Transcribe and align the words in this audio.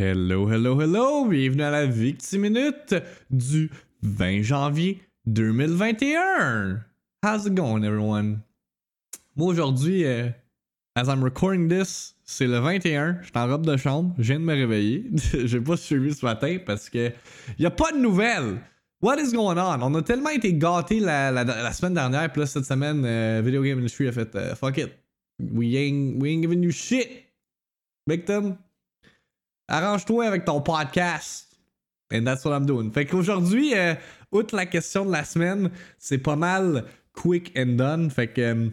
Hello, 0.00 0.46
hello, 0.48 0.80
hello! 0.80 1.26
Bienvenue 1.26 1.64
à 1.64 1.72
la 1.72 1.84
Victime 1.84 2.42
Minute 2.42 2.94
du 3.30 3.68
20 4.02 4.42
janvier 4.42 5.00
2021! 5.26 6.84
How's 7.24 7.46
it 7.46 7.54
going, 7.56 7.82
everyone? 7.82 8.38
Moi, 9.34 9.48
aujourd'hui, 9.48 10.04
euh, 10.04 10.28
as 10.94 11.08
I'm 11.08 11.20
recording 11.24 11.68
this, 11.68 12.14
c'est 12.22 12.46
le 12.46 12.60
21. 12.60 13.18
Je 13.22 13.26
suis 13.26 13.32
en 13.34 13.48
robe 13.48 13.66
de 13.66 13.76
chambre, 13.76 14.14
je 14.18 14.22
viens 14.22 14.38
de 14.38 14.44
me 14.44 14.54
réveiller. 14.54 15.10
J'ai 15.46 15.60
pas 15.60 15.76
suivi 15.76 16.14
ce 16.14 16.24
matin 16.24 16.58
parce 16.64 16.88
que 16.88 17.10
y 17.58 17.66
a 17.66 17.70
pas 17.72 17.90
de 17.90 17.98
nouvelles! 17.98 18.60
What 19.02 19.16
is 19.16 19.32
going 19.32 19.58
on? 19.58 19.82
On 19.82 19.92
a 19.96 20.02
tellement 20.02 20.30
été 20.30 20.54
gâtés 20.54 21.00
la, 21.00 21.72
semaine 21.72 21.94
dernière, 21.94 22.30
puis 22.30 22.42
là, 22.42 22.46
cette 22.46 22.66
semaine, 22.66 23.02
euh, 23.04 23.42
Video 23.44 23.64
Game 23.64 23.80
Industry 23.80 24.06
a 24.06 24.12
fait 24.12 24.32
euh, 24.36 24.54
fuck 24.54 24.78
it. 24.78 24.92
We 25.40 25.74
ain't, 25.74 26.22
we 26.22 26.30
ain't 26.30 26.42
giving 26.42 26.62
you 26.62 26.70
shit! 26.70 27.24
Victim! 28.06 28.58
Arrange-toi 29.68 30.26
avec 30.26 30.44
ton 30.44 30.60
podcast. 30.60 31.48
And 32.12 32.24
that's 32.24 32.44
what 32.44 32.56
I'm 32.56 32.64
doing. 32.64 32.90
Fait 32.90 33.04
qu'aujourd'hui, 33.04 33.74
euh, 33.74 33.94
outre 34.32 34.56
la 34.56 34.66
question 34.66 35.04
de 35.04 35.12
la 35.12 35.24
semaine, 35.24 35.70
c'est 35.98 36.18
pas 36.18 36.36
mal 36.36 36.84
quick 37.12 37.52
and 37.56 37.76
done. 37.76 38.10
Fait 38.10 38.28
que 38.28 38.40
euh, 38.40 38.68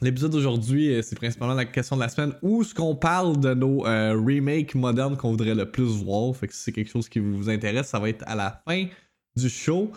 l'épisode 0.00 0.30
d'aujourd'hui, 0.30 0.94
euh, 0.94 1.02
c'est 1.02 1.16
principalement 1.16 1.54
la 1.54 1.64
question 1.64 1.96
de 1.96 2.02
la 2.02 2.08
semaine 2.08 2.32
où 2.42 2.62
ce 2.62 2.72
qu'on 2.72 2.94
parle 2.94 3.40
de 3.40 3.54
nos 3.54 3.80
remakes 3.80 4.76
modernes 4.76 5.16
qu'on 5.16 5.32
voudrait 5.32 5.54
le 5.54 5.68
plus 5.68 6.02
voir? 6.02 6.34
Fait 6.36 6.46
que 6.46 6.54
si 6.54 6.62
c'est 6.62 6.72
quelque 6.72 6.90
chose 6.90 7.08
qui 7.08 7.18
vous 7.18 7.50
intéresse, 7.50 7.88
ça 7.88 7.98
va 7.98 8.08
être 8.08 8.24
à 8.28 8.36
la 8.36 8.62
fin 8.66 8.86
du 9.36 9.48
show. 9.48 9.90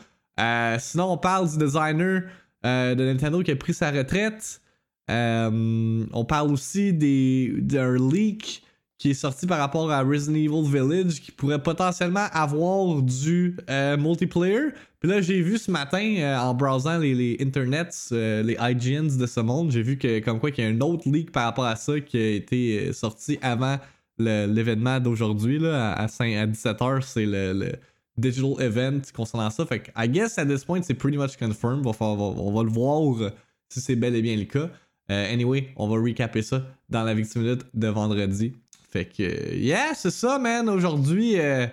Sinon, 0.80 1.12
on 1.12 1.18
parle 1.18 1.52
du 1.52 1.58
designer 1.60 2.24
de 2.64 3.06
Nintendo 3.06 3.44
qui 3.44 3.52
a 3.52 3.56
pris 3.56 3.76
sa 3.76 3.92
retraite. 3.92 4.62
On 5.10 6.26
parle 6.28 6.52
aussi 6.52 6.92
d'un 6.92 7.96
leak 7.96 8.63
qui 9.04 9.10
est 9.10 9.16
sorti 9.16 9.46
par 9.46 9.60
rapport 9.60 9.92
à 9.92 10.02
Resident 10.02 10.38
Evil 10.38 10.64
Village 10.64 11.20
qui 11.20 11.34
pourrait 11.34 11.62
potentiellement 11.62 12.26
avoir 12.32 13.02
du 13.02 13.58
euh, 13.70 13.98
multiplayer. 13.98 14.70
Puis 15.02 15.10
là, 15.10 15.20
j'ai 15.20 15.42
vu 15.42 15.58
ce 15.58 15.70
matin 15.70 16.16
euh, 16.20 16.38
en 16.38 16.54
browsant 16.54 17.00
les, 17.00 17.36
internets, 17.42 17.90
euh, 18.14 18.42
les 18.44 18.56
IGNs 18.58 19.18
de 19.18 19.26
ce 19.26 19.42
monde, 19.42 19.72
j'ai 19.72 19.82
vu 19.82 19.98
que 19.98 20.20
comme 20.20 20.40
quoi 20.40 20.52
qu'il 20.52 20.64
y 20.64 20.68
a 20.68 20.70
un 20.70 20.80
autre 20.80 21.04
leak 21.10 21.34
par 21.34 21.44
rapport 21.44 21.66
à 21.66 21.76
ça 21.76 22.00
qui 22.00 22.16
a 22.16 22.30
été 22.30 22.94
sorti 22.94 23.38
avant 23.42 23.78
l'événement 24.18 25.02
d'aujourd'hui 25.02 25.68
à, 25.68 25.92
à, 25.92 26.08
5 26.08 26.36
à 26.36 26.48
17h, 26.48 27.02
c'est 27.02 27.26
le, 27.26 27.74
digital 28.16 28.54
event 28.62 29.02
concernant 29.14 29.50
ça. 29.50 29.66
Fait 29.66 29.80
que 29.80 29.92
I 29.98 30.08
guess 30.08 30.38
at 30.38 30.46
this 30.46 30.64
point 30.64 30.82
c'est 30.82 30.94
pretty 30.94 31.18
much 31.18 31.36
confirmed. 31.36 31.86
On 31.86 31.92
va, 31.92 32.06
on 32.06 32.54
va- 32.54 32.64
le 32.64 32.70
voir 32.70 33.34
si 33.68 33.82
c'est 33.82 33.98
bel 33.98 34.16
et 34.16 34.22
bien 34.22 34.38
le 34.38 34.46
cas. 34.46 34.70
Anyway, 35.10 35.74
on 35.76 35.90
va 35.90 36.02
recaper 36.02 36.42
ça 36.42 36.64
dans 36.88 37.04
la 37.04 37.14
Victime 37.14 37.42
Minute 37.42 37.66
de 37.74 37.88
vendredi. 37.90 38.54
Fait 38.94 39.06
que, 39.06 39.56
yeah, 39.56 39.96
c'est 39.96 40.12
ça, 40.12 40.38
man. 40.38 40.70
Aujourd'hui, 40.70 41.40
euh, 41.40 41.66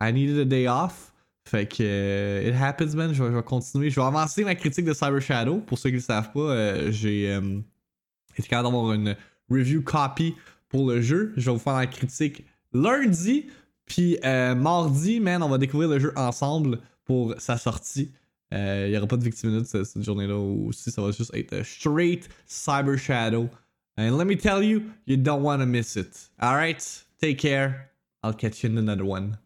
I 0.00 0.12
needed 0.12 0.38
a 0.38 0.44
day 0.44 0.68
off. 0.68 1.12
Fait 1.44 1.66
que, 1.66 1.82
euh, 1.82 2.48
it 2.48 2.54
happens, 2.54 2.94
man. 2.94 3.12
Je 3.12 3.24
vais, 3.24 3.42
continuer. 3.42 3.90
Je 3.90 3.98
vais 3.98 4.06
avancer 4.06 4.44
ma 4.44 4.54
critique 4.54 4.84
de 4.84 4.92
Cyber 4.92 5.20
Shadow. 5.20 5.56
Pour 5.58 5.78
ceux 5.78 5.88
qui 5.88 5.96
ne 5.96 5.98
le 5.98 6.04
savent 6.04 6.30
pas, 6.30 6.38
euh, 6.38 6.92
j'ai 6.92 7.24
été 8.38 8.48
capable 8.48 8.68
d'avoir 8.68 8.92
une 8.92 9.16
review 9.50 9.82
copy 9.82 10.36
pour 10.68 10.88
le 10.88 11.00
jeu. 11.00 11.32
Je 11.36 11.46
vais 11.46 11.56
vous 11.56 11.58
faire 11.58 11.74
la 11.74 11.88
critique 11.88 12.44
lundi. 12.72 13.48
Puis, 13.84 14.16
mardi, 14.22 15.18
man, 15.18 15.42
on 15.42 15.48
va 15.48 15.58
découvrir 15.58 15.88
le 15.88 15.98
jeu 15.98 16.12
ensemble 16.14 16.78
pour 17.04 17.34
sa 17.38 17.58
sortie. 17.58 18.12
Il 18.52 18.90
n'y 18.90 18.96
aura 18.96 19.08
pas 19.08 19.16
de 19.16 19.24
Victime 19.24 19.50
Minute 19.50 19.66
cette, 19.66 19.86
cette 19.86 20.04
journée-là 20.04 20.36
aussi. 20.38 20.92
Ça 20.92 21.02
va 21.02 21.10
juste 21.10 21.34
être 21.34 21.66
straight 21.66 22.28
Cyber 22.46 22.96
Shadow. 22.96 23.48
And 24.00 24.16
let 24.16 24.26
me 24.26 24.34
tell 24.34 24.62
you, 24.62 24.94
you 25.04 25.18
don't 25.18 25.42
want 25.42 25.60
to 25.60 25.66
miss 25.66 25.94
it. 25.94 26.30
All 26.40 26.54
right? 26.54 27.04
Take 27.20 27.38
care. 27.38 27.90
I'll 28.22 28.32
catch 28.32 28.64
you 28.64 28.70
in 28.70 28.78
another 28.78 29.04
one. 29.04 29.36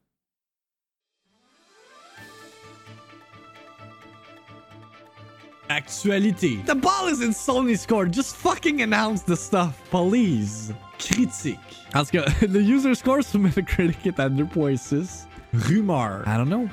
Actualité. 5.68 6.64
The 6.66 6.74
ball 6.76 7.08
is 7.08 7.20
in 7.20 7.30
Sony's 7.30 7.84
court. 7.84 8.12
Just 8.12 8.36
fucking 8.36 8.80
announce 8.82 9.22
the 9.22 9.36
stuff, 9.36 9.82
please. 9.90 10.72
Critique. 11.00 11.58
Tout 11.92 12.12
cas, 12.12 12.32
the 12.46 12.62
user 12.62 12.94
score 12.94 13.24
sur 13.24 13.40
Metacritic 13.40 14.06
à 14.18 14.28
2.6. 14.28 15.26
Rumeur. 15.52 16.22
I 16.28 16.36
don't 16.36 16.48
know. 16.48 16.70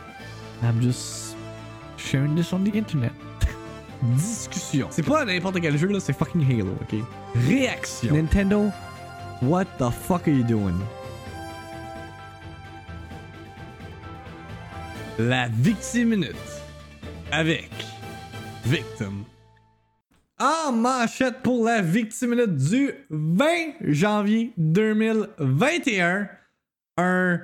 I'm 0.62 0.80
just 0.82 1.36
sharing 1.98 2.36
this 2.36 2.54
on 2.54 2.64
the 2.64 2.78
internet. 2.78 3.14
Discussion. 4.02 4.88
C'est 4.90 5.06
pas 5.06 5.26
n'importe 5.26 5.62
quel 5.62 5.78
jeu 5.78 5.88
là, 5.88 6.00
c'est 6.00 6.14
fucking 6.14 6.44
Halo, 6.50 6.72
ok? 6.82 7.00
Réaction. 7.48 8.14
Nintendo, 8.16 8.72
what 9.42 9.66
the 9.78 9.92
fuck 9.92 10.28
are 10.28 10.34
you 10.34 10.44
doing? 10.44 10.76
La 15.20 15.48
Victime 15.50 16.10
Minute. 16.10 16.36
Avec 17.32 17.70
Victim. 18.66 19.24
En 20.40 20.72
manchette 20.72 21.44
pour 21.44 21.64
la 21.66 21.82
Victime 21.82 22.32
Minute 22.32 22.56
du 22.56 22.92
20 23.12 23.48
janvier 23.82 24.52
2021. 24.58 26.28
Un 26.98 27.40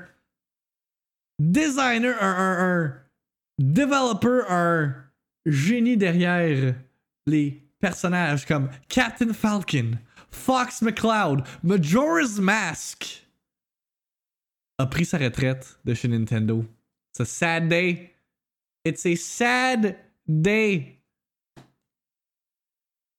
designer, 1.39 2.15
un, 2.19 2.27
un, 2.27 2.83
un 2.85 2.93
developer, 3.59 4.41
un 4.49 4.93
génie 5.47 5.97
derrière 5.97 6.75
les 7.25 7.63
personnages 7.79 8.45
comme 8.45 8.69
Captain 8.89 9.33
Falcon, 9.33 9.97
Fox 10.29 10.81
McCloud, 10.81 11.43
Majora's 11.63 12.39
Mask 12.39 13.23
a 14.77 14.85
pris 14.85 15.05
sa 15.05 15.17
retraite 15.17 15.79
de 15.85 15.93
chez 15.93 16.07
Nintendo. 16.07 16.63
It's 17.09 17.21
a 17.21 17.25
sad 17.25 17.67
day. 17.67 18.13
It's 18.85 19.05
a 19.05 19.15
sad 19.15 19.95
day. 20.27 21.01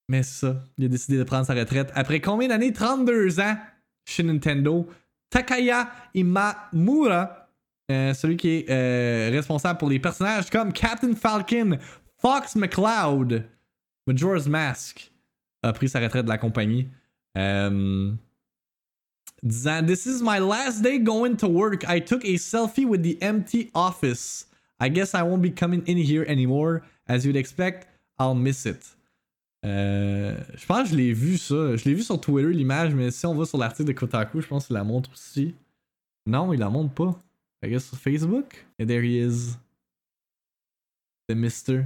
Mais 0.07 0.23
ça, 0.23 0.63
il 0.77 0.85
a 0.85 0.87
décidé 0.87 1.17
de 1.17 1.23
prendre 1.23 1.45
sa 1.45 1.53
retraite 1.53 1.91
après 1.93 2.21
combien 2.21 2.47
d'années? 2.47 2.73
32 2.73 3.39
ans 3.39 3.57
chez 4.05 4.23
Nintendo. 4.23 4.87
Takaya 5.29 5.91
Imamura, 6.15 7.49
euh, 7.91 8.13
celui 8.13 8.37
qui 8.37 8.49
est 8.49 8.69
euh, 8.69 9.29
responsable 9.31 9.77
pour 9.77 9.89
les 9.89 9.99
personnages 9.99 10.49
comme 10.49 10.73
Captain 10.73 11.13
Falcon, 11.13 11.77
Fox 12.21 12.55
McCloud, 12.55 13.45
Majora's 14.05 14.47
Mask, 14.47 15.09
a 15.63 15.73
pris 15.73 15.89
sa 15.89 15.99
retraite 15.99 16.25
de 16.25 16.29
la 16.29 16.37
compagnie. 16.37 16.87
Euh, 17.37 18.11
disant 19.41 19.85
This 19.85 20.05
is 20.05 20.21
my 20.21 20.39
last 20.39 20.81
day 20.81 20.99
going 20.99 21.37
to 21.37 21.47
work. 21.47 21.87
I 21.87 21.99
took 21.99 22.23
a 22.25 22.37
selfie 22.37 22.85
with 22.85 23.03
the 23.03 23.17
empty 23.21 23.71
office. 23.73 24.47
I 24.79 24.89
guess 24.89 25.13
I 25.13 25.23
won't 25.23 25.41
be 25.41 25.51
coming 25.51 25.83
in 25.87 25.97
here 25.97 26.25
anymore. 26.27 26.81
As 27.07 27.25
you'd 27.25 27.37
expect, 27.37 27.87
I'll 28.17 28.35
miss 28.35 28.65
it. 28.65 28.95
Euh, 29.65 30.37
je 30.55 30.65
pense 30.65 30.83
que 30.83 30.89
je 30.89 30.95
l'ai 30.95 31.13
vu 31.13 31.37
ça. 31.37 31.75
Je 31.75 31.85
l'ai 31.85 31.93
vu 31.93 32.03
sur 32.03 32.19
Twitter 32.19 32.51
l'image, 32.51 32.93
mais 32.93 33.11
si 33.11 33.25
on 33.25 33.35
va 33.35 33.45
sur 33.45 33.57
l'article 33.57 33.87
de 33.87 33.93
Kotaku, 33.93 34.41
je 34.41 34.47
pense 34.47 34.67
qu'il 34.67 34.75
la 34.75 34.83
montre 34.83 35.11
aussi. 35.11 35.53
Non, 36.25 36.53
il 36.53 36.59
la 36.59 36.69
montre 36.69 36.93
pas. 36.93 37.21
I 37.63 37.69
guess 37.69 37.85
sur 37.85 37.97
Facebook. 37.97 38.65
And 38.79 38.87
there 38.87 39.03
he 39.03 39.19
is. 39.19 39.57
The 41.27 41.35
Mister. 41.35 41.85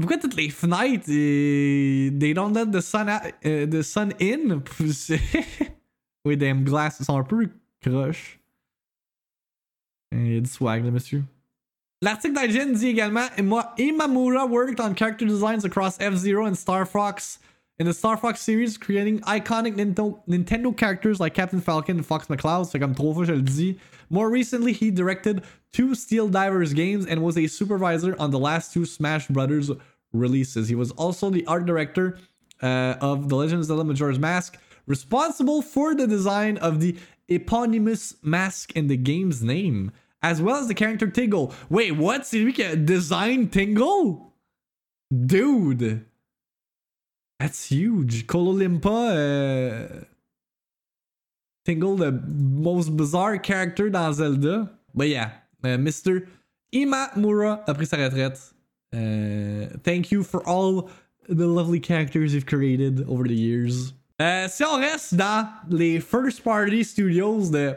Pourquoi 0.00 0.18
toutes 0.18 0.36
les 0.36 0.48
fenêtres, 0.50 1.06
they 1.06 2.32
don't 2.34 2.52
let 2.54 2.66
the 2.70 2.80
sun, 2.80 3.08
out- 3.08 3.32
euh, 3.44 3.66
the 3.66 3.82
sun 3.82 4.12
in? 4.20 4.62
oui, 6.24 6.36
damn 6.36 6.64
glass, 6.64 6.98
ils 7.00 7.04
sont 7.06 7.18
un 7.18 7.24
peu 7.24 7.48
croches. 7.80 8.38
Eh, 10.12 10.16
Il 10.16 10.34
y 10.34 10.36
a 10.36 10.40
du 10.40 10.48
swag, 10.50 10.84
là, 10.84 10.90
monsieur. 10.90 11.22
L'article 12.00 12.34
d'IGN 12.38 12.72
dit 12.74 12.86
également 12.88 13.26
Ima- 13.36 13.72
Imamura 13.78 14.46
worked 14.46 14.80
on 14.80 14.94
character 14.94 15.26
designs 15.26 15.64
across 15.64 15.98
F-Zero 15.98 16.46
and 16.46 16.54
Star 16.54 16.86
Fox 16.86 17.40
in 17.80 17.84
the 17.86 17.92
Star 17.92 18.16
Fox 18.16 18.40
series, 18.40 18.78
creating 18.78 19.20
iconic 19.22 19.74
Nintendo, 19.76 20.18
Nintendo 20.28 20.72
characters 20.76 21.18
like 21.18 21.34
Captain 21.34 21.60
Falcon 21.60 21.98
and 21.98 22.04
Fox 22.06 22.28
McCloud. 22.28 22.66
C'est 22.66 22.78
comme 22.78 22.94
trois 22.94 23.14
fois 23.14 23.24
je 23.24 23.32
le 23.32 23.42
dis. 23.42 23.76
More 24.10 24.30
recently, 24.30 24.72
he 24.72 24.90
directed 24.92 25.42
two 25.72 25.94
Steel 25.94 26.28
Divers 26.28 26.72
games 26.72 27.06
and 27.06 27.22
was 27.22 27.36
a 27.36 27.46
supervisor 27.46 28.16
on 28.18 28.30
the 28.30 28.38
last 28.38 28.72
two 28.72 28.84
Smash 28.84 29.28
Brothers 29.28 29.70
releases. 30.12 30.68
He 30.68 30.74
was 30.74 30.90
also 30.92 31.30
the 31.30 31.46
art 31.46 31.66
director 31.66 32.18
uh, 32.62 32.96
of 33.00 33.28
The 33.28 33.36
Legend 33.36 33.60
of 33.60 33.66
Zelda 33.66 33.84
Majora's 33.84 34.18
Mask, 34.18 34.58
responsible 34.86 35.62
for 35.62 35.94
the 35.94 36.06
design 36.06 36.56
of 36.58 36.80
the 36.80 36.96
eponymous 37.28 38.14
mask 38.22 38.72
and 38.74 38.88
the 38.88 38.96
game's 38.96 39.42
name, 39.42 39.92
as 40.22 40.40
well 40.40 40.56
as 40.56 40.66
the 40.66 40.74
character 40.74 41.06
Tingle. 41.08 41.52
Wait, 41.68 41.92
what? 41.92 42.32
Lui 42.32 42.52
qui 42.52 42.64
a 42.64 42.74
design 42.74 43.48
Tingle? 43.48 44.34
Dude. 45.26 46.06
That's 47.38 47.68
huge. 47.70 48.26
Kololimpa, 48.26 50.00
uh, 50.00 50.04
Tingle, 51.64 51.96
the 51.96 52.12
most 52.12 52.96
bizarre 52.96 53.38
character 53.38 53.90
dans 53.90 54.16
Zelda. 54.16 54.70
But 54.94 55.08
yeah, 55.08 55.32
Mr. 55.62 56.26
Imamura 56.72 57.62
a 57.66 57.74
pris 57.74 57.86
sa 57.86 57.96
retraite. 57.96 58.52
Uh, 58.92 59.76
thank 59.82 60.10
you 60.10 60.22
for 60.22 60.42
all 60.46 60.88
the 61.28 61.46
lovely 61.46 61.80
characters 61.80 62.34
you've 62.34 62.46
created 62.46 63.04
over 63.08 63.24
the 63.24 63.34
years. 63.34 63.92
Euh, 64.20 64.48
si 64.48 64.64
on 64.64 64.78
reste 64.78 65.14
dans 65.14 65.48
les 65.68 66.00
first 66.00 66.42
party 66.42 66.82
studios 66.82 67.50
de 67.50 67.74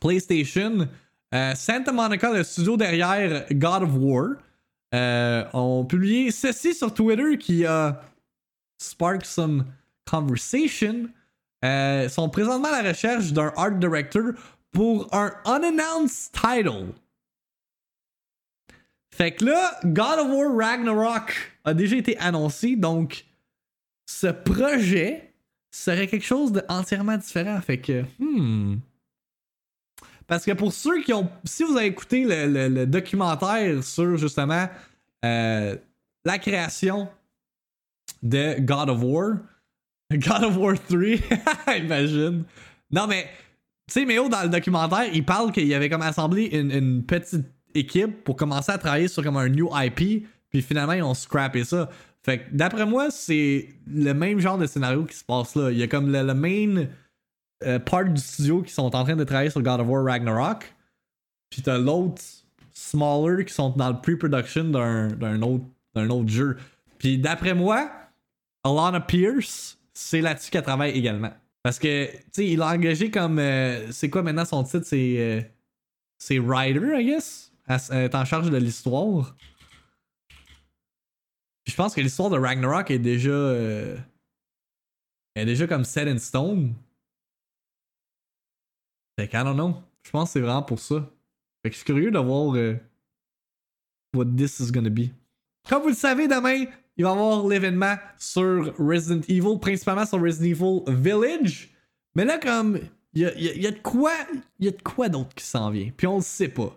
PlayStation, 0.00 0.88
euh, 1.34 1.54
Santa 1.54 1.92
Monica, 1.92 2.32
le 2.32 2.42
studio 2.42 2.76
derrière 2.76 3.46
God 3.52 3.82
of 3.82 3.94
War, 3.94 4.36
euh, 4.94 5.44
ont 5.52 5.84
publié 5.84 6.30
ceci 6.30 6.74
sur 6.74 6.92
Twitter 6.92 7.36
qui 7.38 7.66
a 7.66 8.00
sparked 8.78 9.26
some 9.26 9.66
conversation. 10.06 11.10
Euh, 11.64 12.08
sont 12.08 12.28
présentement 12.28 12.68
à 12.68 12.82
la 12.82 12.88
recherche 12.90 13.32
d'un 13.32 13.52
art 13.56 13.72
director 13.72 14.32
pour 14.72 15.12
un 15.14 15.32
unannounced 15.46 16.32
title. 16.32 16.92
Fait 19.10 19.32
que 19.32 19.44
là, 19.44 19.80
God 19.84 20.20
of 20.20 20.28
War 20.30 20.56
Ragnarok 20.56 21.34
a 21.64 21.74
déjà 21.74 21.96
été 21.96 22.16
annoncé, 22.18 22.76
donc 22.76 23.24
ce 24.06 24.28
projet 24.28 25.32
serait 25.70 26.06
quelque 26.06 26.24
chose 26.24 26.52
d'entièrement 26.52 27.16
différent. 27.16 27.60
Fait 27.60 27.78
que, 27.78 28.04
hmm. 28.18 28.78
Parce 30.28 30.44
que 30.44 30.52
pour 30.52 30.72
ceux 30.72 31.02
qui 31.02 31.12
ont. 31.12 31.28
Si 31.44 31.64
vous 31.64 31.76
avez 31.76 31.86
écouté 31.86 32.24
le, 32.28 32.84
documentaire 32.86 33.82
sur 33.82 34.16
justement 34.18 34.68
euh, 35.24 35.74
la 36.24 36.38
création 36.38 37.08
de 38.22 38.60
God 38.60 38.90
of 38.90 39.02
War, 39.02 39.38
God 40.12 40.44
of 40.44 40.56
War 40.58 40.74
3, 40.78 41.76
imagine. 41.78 42.44
Non, 42.90 43.06
mais, 43.06 43.28
tu 43.88 43.94
sais, 44.00 44.04
Méo, 44.04 44.28
dans 44.28 44.42
le 44.42 44.50
documentaire, 44.50 45.06
il 45.12 45.24
parle 45.24 45.50
qu'il 45.50 45.72
avait 45.72 45.88
comme 45.88 46.02
assemblé 46.02 46.44
une, 46.52 47.02
petite 47.04 47.46
équipe 47.74 48.22
pour 48.22 48.36
commencer 48.36 48.70
à 48.70 48.76
travailler 48.76 49.08
sur 49.08 49.22
comme 49.22 49.38
un 49.38 49.48
new 49.48 49.70
IP, 49.72 50.26
puis 50.50 50.62
finalement, 50.62 50.92
ils 50.92 51.02
ont 51.02 51.14
scrappé 51.14 51.64
ça. 51.64 51.88
Fait 52.22 52.40
que, 52.40 52.44
d'après 52.52 52.84
moi, 52.84 53.10
c'est 53.10 53.68
le 53.86 54.12
même 54.12 54.40
genre 54.40 54.58
de 54.58 54.66
scénario 54.66 55.04
qui 55.04 55.16
se 55.16 55.24
passe 55.24 55.54
là. 55.54 55.70
Il 55.70 55.78
y 55.78 55.82
a 55.82 55.86
comme 55.86 56.12
le, 56.12 56.34
main 56.34 56.86
euh, 57.64 57.78
part 57.78 58.04
du 58.04 58.20
studio 58.20 58.62
qui 58.62 58.72
sont 58.72 58.94
en 58.94 59.04
train 59.04 59.16
de 59.16 59.24
travailler 59.24 59.50
sur 59.50 59.62
God 59.62 59.80
of 59.80 59.88
War 59.88 60.04
Ragnarok, 60.04 60.70
puis 61.48 61.62
t'as 61.62 61.78
l'autre 61.78 62.22
smaller 62.74 63.46
qui 63.46 63.54
sont 63.54 63.70
dans 63.70 63.88
le 63.88 64.00
pre-production 64.00 64.64
d'un 64.64 65.42
autre, 65.42 65.64
autre 65.96 66.28
jeu. 66.28 66.58
Puis 66.98 67.18
d'après 67.18 67.54
moi, 67.54 67.90
Alana 68.64 69.00
Pierce, 69.00 69.78
c'est 69.94 70.20
là-dessus 70.20 70.50
qu'elle 70.50 70.62
travaille 70.62 70.90
également. 70.90 71.32
Parce 71.68 71.78
que, 71.78 72.10
tu 72.10 72.22
sais, 72.32 72.46
il 72.46 72.62
a 72.62 72.68
engagé 72.68 73.10
comme. 73.10 73.38
Euh, 73.38 73.92
c'est 73.92 74.08
quoi 74.08 74.22
maintenant 74.22 74.46
son 74.46 74.64
titre? 74.64 74.86
C'est. 74.86 75.16
Euh, 75.18 75.42
c'est 76.16 76.38
Writer, 76.38 76.98
I 76.98 77.04
guess? 77.04 77.52
Est 77.68 78.14
en 78.14 78.24
charge 78.24 78.50
de 78.50 78.56
l'histoire. 78.56 79.36
je 81.66 81.74
pense 81.74 81.94
que 81.94 82.00
l'histoire 82.00 82.30
de 82.30 82.38
Ragnarok 82.38 82.90
est 82.90 82.98
déjà. 82.98 83.28
Euh, 83.28 83.98
est 85.34 85.44
déjà 85.44 85.66
comme 85.66 85.84
set 85.84 86.08
in 86.08 86.16
stone. 86.16 86.72
Fait 89.20 89.28
que, 89.28 89.36
I 89.36 89.44
don't 89.44 89.52
know. 89.52 89.76
Je 90.04 90.10
pense 90.10 90.30
que 90.30 90.32
c'est 90.32 90.40
vraiment 90.40 90.62
pour 90.62 90.78
ça. 90.78 91.12
Fait 91.62 91.68
que 91.68 91.74
je 91.74 91.80
suis 91.80 91.84
curieux 91.84 92.10
de 92.10 92.18
voir. 92.18 92.56
what 94.14 94.24
this 94.38 94.58
is 94.58 94.72
gonna 94.72 94.88
be. 94.88 95.10
Comme 95.68 95.82
vous 95.82 95.90
le 95.90 95.94
savez, 95.94 96.28
demain, 96.28 96.64
il 96.98 97.04
va 97.04 97.10
y 97.10 97.12
avoir 97.12 97.46
l'événement 97.46 97.94
sur 98.18 98.74
Resident 98.76 99.20
Evil, 99.28 99.58
principalement 99.60 100.04
sur 100.04 100.20
Resident 100.20 100.46
Evil 100.46 100.82
Village. 100.88 101.70
Mais 102.16 102.24
là, 102.24 102.38
comme, 102.38 102.80
il 103.14 103.22
y 103.22 103.66
a, 103.66 103.70
de 103.70 103.78
quoi, 103.78 104.12
y 104.58 104.66
a 104.66 104.72
de 104.72 104.82
quoi 104.82 105.08
d'autre 105.08 105.32
qui 105.34 105.44
s'en 105.44 105.70
vient. 105.70 105.90
Puis 105.96 106.08
on 106.08 106.16
le 106.16 106.22
sait 106.22 106.48
pas. 106.48 106.76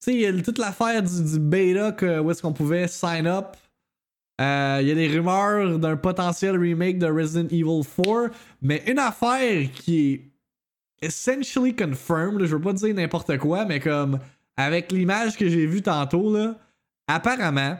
Tu 0.00 0.10
sais, 0.10 0.14
il 0.14 0.20
y 0.20 0.26
a 0.26 0.42
toute 0.42 0.58
l'affaire 0.58 1.02
du, 1.02 1.38
beta 1.38 2.22
où 2.22 2.30
est-ce 2.30 2.42
qu'on 2.42 2.52
pouvait 2.52 2.86
sign 2.86 3.26
up. 3.26 3.56
Euh, 4.40 4.78
il 4.82 4.88
y 4.88 4.90
a 4.90 4.94
des 4.94 5.08
rumeurs 5.08 5.78
d'un 5.78 5.96
potentiel 5.96 6.58
remake 6.58 6.98
de 6.98 7.06
Resident 7.06 7.48
Evil 7.48 7.82
4. 7.82 8.30
Mais 8.60 8.82
une 8.86 8.98
affaire 8.98 9.70
qui 9.72 10.12
est 10.12 10.32
essentially 11.06 11.74
confirmed, 11.74 12.44
je 12.44 12.56
veux 12.56 12.60
pas 12.60 12.72
dire 12.74 12.94
n'importe 12.94 13.38
quoi, 13.38 13.64
mais 13.64 13.80
comme 13.80 14.18
avec 14.56 14.92
l'image 14.92 15.36
que 15.36 15.48
j'ai 15.48 15.66
vue 15.66 15.82
tantôt, 15.82 16.34
là, 16.34 16.56
apparemment, 17.06 17.76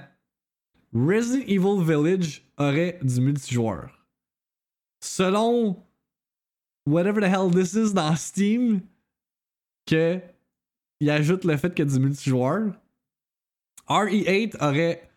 Resident 0.94 1.44
Evil 1.46 1.82
Village 1.82 2.42
aurait 2.58 2.98
du 3.02 3.20
multijoueur. 3.20 3.90
Selon 5.00 5.82
whatever 6.86 7.20
the 7.20 7.28
hell 7.28 7.50
this 7.50 7.74
is 7.74 7.94
dans 7.94 8.14
Steam, 8.16 8.82
que 9.86 10.20
il 11.00 11.10
ajoute 11.10 11.44
le 11.44 11.56
fait 11.56 11.74
qu'il 11.74 11.86
y 11.86 11.88
a 11.88 11.92
du 11.92 11.98
multijoueur. 11.98 12.74
RE8 13.88 14.56
aurait 14.60 15.10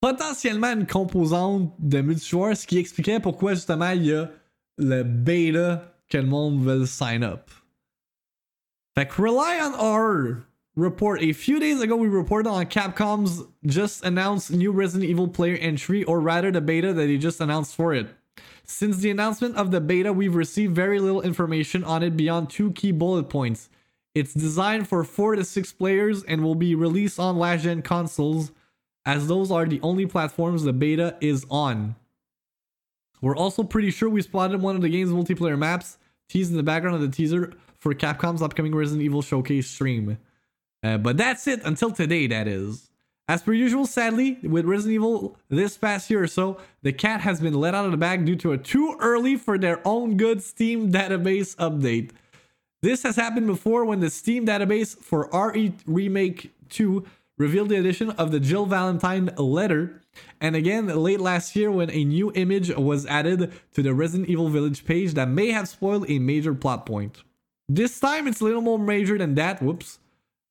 potentiellement 0.00 0.72
une 0.72 0.86
composante 0.86 1.74
de 1.78 2.00
multijoueur, 2.00 2.56
ce 2.56 2.66
qui 2.66 2.78
expliquerait 2.78 3.20
pourquoi 3.20 3.54
justement 3.54 3.90
il 3.90 4.06
y 4.06 4.12
a 4.12 4.30
le 4.78 5.02
beta 5.02 5.94
que 6.08 6.18
le 6.18 6.26
monde 6.26 6.62
veut 6.62 6.86
sign 6.86 7.22
up. 7.22 7.50
Fait 8.94 9.06
que 9.06 9.22
rely 9.22 9.60
on 9.62 9.72
R 9.72 10.42
report. 10.76 11.22
A 11.22 11.32
few 11.32 11.58
days 11.58 11.80
ago, 11.80 11.96
we 11.96 12.08
reported 12.08 12.48
on 12.48 12.66
Capcom's 12.66 13.42
just 13.64 14.04
announced 14.04 14.50
new 14.52 14.70
Resident 14.70 15.10
Evil 15.10 15.26
player 15.26 15.56
entry, 15.56 16.04
or 16.04 16.20
rather 16.20 16.52
the 16.52 16.60
beta 16.60 16.92
that 16.92 17.06
they 17.06 17.16
just 17.16 17.40
announced 17.40 17.74
for 17.74 17.94
it. 17.94 18.08
Since 18.64 18.98
the 18.98 19.10
announcement 19.10 19.56
of 19.56 19.70
the 19.70 19.80
beta, 19.80 20.12
we've 20.12 20.34
received 20.34 20.74
very 20.74 21.00
little 21.00 21.22
information 21.22 21.82
on 21.82 22.02
it 22.02 22.16
beyond 22.16 22.50
two 22.50 22.72
key 22.72 22.92
bullet 22.92 23.28
points. 23.28 23.70
It's 24.14 24.34
designed 24.34 24.88
for 24.88 25.04
4 25.04 25.36
to 25.36 25.44
6 25.44 25.72
players 25.74 26.22
and 26.24 26.42
will 26.42 26.54
be 26.54 26.74
released 26.74 27.18
on 27.18 27.38
last 27.38 27.62
gen 27.62 27.82
consoles, 27.82 28.52
as 29.04 29.28
those 29.28 29.50
are 29.50 29.66
the 29.66 29.80
only 29.82 30.06
platforms 30.06 30.62
the 30.62 30.72
beta 30.72 31.16
is 31.20 31.46
on. 31.50 31.96
We're 33.22 33.36
also 33.36 33.62
pretty 33.62 33.90
sure 33.90 34.08
we 34.10 34.22
spotted 34.22 34.60
one 34.60 34.76
of 34.76 34.82
the 34.82 34.88
game's 34.88 35.10
multiplayer 35.10 35.58
maps 35.58 35.98
teased 36.28 36.50
in 36.50 36.56
the 36.56 36.62
background 36.62 36.96
of 36.96 37.02
the 37.02 37.14
teaser 37.16 37.52
for 37.78 37.94
Capcom's 37.94 38.42
upcoming 38.42 38.74
Resident 38.74 39.04
Evil 39.04 39.22
Showcase 39.22 39.68
stream. 39.70 40.18
Uh, 40.86 40.96
but 40.96 41.16
that's 41.16 41.48
it 41.48 41.60
until 41.64 41.90
today, 41.90 42.28
that 42.28 42.46
is. 42.46 42.90
As 43.28 43.42
per 43.42 43.52
usual, 43.52 43.86
sadly, 43.86 44.38
with 44.44 44.66
Resident 44.66 44.94
Evil 44.94 45.36
this 45.48 45.76
past 45.76 46.08
year 46.08 46.22
or 46.22 46.28
so, 46.28 46.58
the 46.82 46.92
cat 46.92 47.22
has 47.22 47.40
been 47.40 47.54
let 47.54 47.74
out 47.74 47.86
of 47.86 47.90
the 47.90 47.96
bag 47.96 48.24
due 48.24 48.36
to 48.36 48.52
a 48.52 48.58
too 48.58 48.96
early 49.00 49.34
for 49.34 49.58
their 49.58 49.80
own 49.84 50.16
good 50.16 50.44
Steam 50.44 50.92
database 50.92 51.56
update. 51.56 52.12
This 52.82 53.02
has 53.02 53.16
happened 53.16 53.48
before 53.48 53.84
when 53.84 53.98
the 53.98 54.10
Steam 54.10 54.46
database 54.46 54.96
for 54.96 55.28
RE 55.32 55.74
Remake 55.86 56.52
2 56.68 57.04
revealed 57.36 57.70
the 57.70 57.80
addition 57.80 58.10
of 58.10 58.30
the 58.30 58.38
Jill 58.38 58.64
Valentine 58.64 59.30
letter, 59.36 60.00
and 60.40 60.54
again 60.54 60.86
late 60.86 61.20
last 61.20 61.56
year 61.56 61.68
when 61.72 61.90
a 61.90 62.04
new 62.04 62.30
image 62.36 62.72
was 62.76 63.06
added 63.06 63.52
to 63.72 63.82
the 63.82 63.92
Resident 63.92 64.28
Evil 64.28 64.50
Village 64.50 64.84
page 64.84 65.14
that 65.14 65.28
may 65.28 65.50
have 65.50 65.68
spoiled 65.68 66.08
a 66.08 66.20
major 66.20 66.54
plot 66.54 66.86
point. 66.86 67.24
This 67.68 67.98
time 67.98 68.28
it's 68.28 68.40
a 68.40 68.44
little 68.44 68.62
more 68.62 68.78
major 68.78 69.18
than 69.18 69.34
that, 69.34 69.60
whoops 69.60 69.98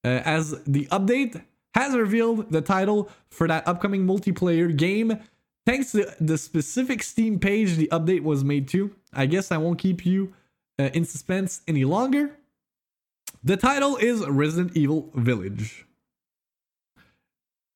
uh, 0.06 0.22
as 0.24 0.62
the 0.66 0.86
update 0.92 1.42
has 1.74 1.96
revealed 1.96 2.52
the 2.52 2.62
title 2.62 3.10
for 3.30 3.48
that 3.48 3.68
upcoming 3.68 4.06
multiplayer 4.06 4.76
game. 4.76 5.20
Thanks 5.66 5.92
to 5.94 6.14
the 6.22 6.38
specific 6.38 7.02
Steam 7.02 7.40
page 7.40 7.76
the 7.76 7.90
update 7.92 8.22
was 8.22 8.44
made 8.44 8.68
to, 8.70 8.96
I 9.12 9.26
guess 9.26 9.52
I 9.52 9.58
won't 9.58 9.80
keep 9.80 10.06
you 10.06 10.34
uh, 10.80 10.90
in 10.94 11.06
suspense 11.06 11.62
any 11.68 11.84
longer. 11.84 12.38
The 13.44 13.58
title 13.58 13.98
is 13.98 14.26
Resident 14.28 14.78
Evil 14.78 15.10
Village. 15.16 15.86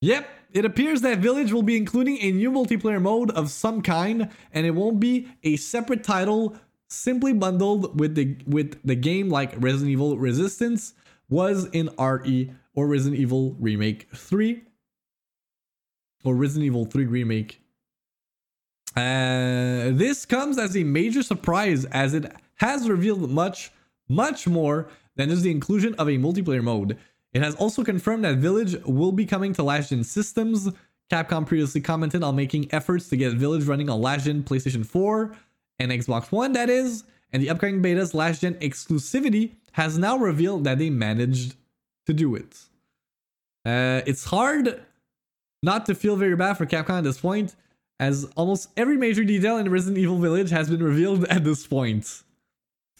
Yep, 0.01 0.29
it 0.53 0.65
appears 0.65 1.01
that 1.01 1.17
Village 1.17 1.51
will 1.51 1.63
be 1.63 1.75
including 1.75 2.19
a 2.21 2.31
new 2.31 2.51
multiplayer 2.51 3.01
mode 3.01 3.31
of 3.31 3.49
some 3.49 3.81
kind, 3.81 4.29
and 4.53 4.65
it 4.65 4.71
won't 4.71 4.99
be 4.99 5.27
a 5.43 5.57
separate 5.57 6.03
title 6.03 6.55
simply 6.89 7.33
bundled 7.33 7.99
with 7.99 8.15
the 8.15 8.37
with 8.47 8.79
the 8.83 8.95
game 8.95 9.29
like 9.29 9.53
Resident 9.57 9.91
Evil 9.91 10.17
Resistance 10.17 10.93
was 11.29 11.65
in 11.67 11.89
RE 11.99 12.51
or 12.73 12.87
Resident 12.87 13.19
Evil 13.19 13.55
Remake 13.59 14.07
3 14.15 14.63
or 16.23 16.35
Resident 16.35 16.65
Evil 16.65 16.85
3 16.85 17.05
Remake. 17.05 17.61
Uh, 18.95 19.91
this 19.91 20.25
comes 20.25 20.57
as 20.57 20.75
a 20.75 20.83
major 20.83 21.23
surprise 21.23 21.85
as 21.85 22.13
it 22.13 22.31
has 22.55 22.89
revealed 22.89 23.29
much, 23.29 23.71
much 24.07 24.47
more 24.47 24.89
than 25.15 25.29
just 25.29 25.43
the 25.43 25.51
inclusion 25.51 25.93
of 25.95 26.07
a 26.07 26.17
multiplayer 26.17 26.63
mode. 26.63 26.97
It 27.33 27.43
has 27.43 27.55
also 27.55 27.83
confirmed 27.83 28.25
that 28.25 28.37
Village 28.37 28.75
will 28.85 29.11
be 29.11 29.25
coming 29.25 29.53
to 29.53 29.63
last 29.63 29.89
gen 29.89 30.03
systems. 30.03 30.69
Capcom 31.11 31.45
previously 31.45 31.81
commented 31.81 32.23
on 32.23 32.35
making 32.35 32.73
efforts 32.73 33.09
to 33.09 33.17
get 33.17 33.33
Village 33.33 33.65
running 33.65 33.89
on 33.89 34.01
last 34.01 34.25
gen 34.25 34.43
PlayStation 34.43 34.85
4 34.85 35.35
and 35.79 35.91
Xbox 35.91 36.31
One, 36.31 36.53
that 36.53 36.69
is, 36.69 37.03
and 37.31 37.41
the 37.41 37.49
upcoming 37.49 37.81
beta's 37.81 38.13
last 38.13 38.41
gen 38.41 38.55
exclusivity 38.55 39.51
has 39.73 39.97
now 39.97 40.17
revealed 40.17 40.63
that 40.63 40.77
they 40.79 40.89
managed 40.89 41.55
to 42.05 42.13
do 42.13 42.35
it. 42.35 42.57
Uh, 43.65 44.01
it's 44.05 44.25
hard 44.25 44.81
not 45.61 45.85
to 45.85 45.93
feel 45.93 46.15
very 46.15 46.35
bad 46.35 46.57
for 46.57 46.65
Capcom 46.65 46.97
at 46.97 47.03
this 47.03 47.19
point, 47.19 47.55
as 47.99 48.25
almost 48.35 48.69
every 48.77 48.97
major 48.97 49.23
detail 49.23 49.57
in 49.57 49.69
Resident 49.69 49.97
Evil 49.97 50.17
Village 50.17 50.49
has 50.49 50.69
been 50.69 50.81
revealed 50.81 51.25
at 51.25 51.43
this 51.43 51.67
point. 51.67 52.23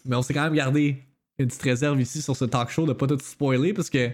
Mais 0.05 0.15
on 0.15 0.21
s'est 0.21 0.33
quand 0.33 0.43
même 0.43 0.55
gardé 0.55 1.03
une 1.38 1.48
petite 1.48 1.62
réserve 1.63 2.00
ici 2.01 2.21
sur 2.21 2.36
ce 2.36 2.45
talk 2.45 2.69
show 2.69 2.86
de 2.86 2.93
pas 2.93 3.07
tout 3.07 3.19
spoiler 3.19 3.74
parce 3.74 3.89
que 3.89 4.12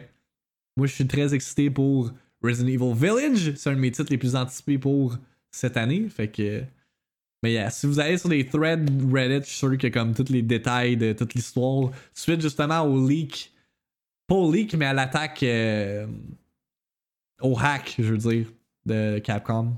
moi 0.77 0.88
je 0.88 0.93
suis 0.93 1.07
très 1.07 1.34
excité 1.34 1.69
pour 1.69 2.12
Resident 2.41 2.69
Evil 2.69 2.93
Village. 2.93 3.53
C'est 3.55 3.69
un 3.69 3.74
de 3.74 3.79
mes 3.79 3.91
titres 3.91 4.12
les 4.12 4.17
plus 4.17 4.36
anticipés 4.36 4.77
pour 4.77 5.17
cette 5.51 5.77
année. 5.77 6.07
Fait 6.10 6.27
que. 6.27 6.63
Mais 7.46 7.52
yeah, 7.52 7.70
si 7.70 7.86
vous 7.86 8.00
allez 8.00 8.18
sur 8.18 8.30
les 8.30 8.44
threads 8.44 8.90
Reddit, 9.14 9.42
je 9.42 9.50
suis 9.50 9.58
sûr 9.58 9.78
qu'il 9.78 9.92
comme 9.92 10.16
tous 10.16 10.32
les 10.32 10.42
détails 10.42 10.98
de 10.98 11.14
toute 11.14 11.36
l'histoire. 11.36 11.92
Suite 12.12 12.42
justement 12.42 12.82
au 12.82 13.08
leak. 13.08 13.54
Pas 14.25 14.34
au 14.34 14.52
leak, 14.52 14.74
mais 14.74 14.88
à 14.88 14.94
l'attaque. 14.94 15.44
euh, 15.44 16.08
au 17.40 17.56
hack, 17.56 17.98
je 18.00 18.16
veux 18.16 18.18
dire, 18.18 18.48
de 18.88 19.20
Capcom. 19.20 19.78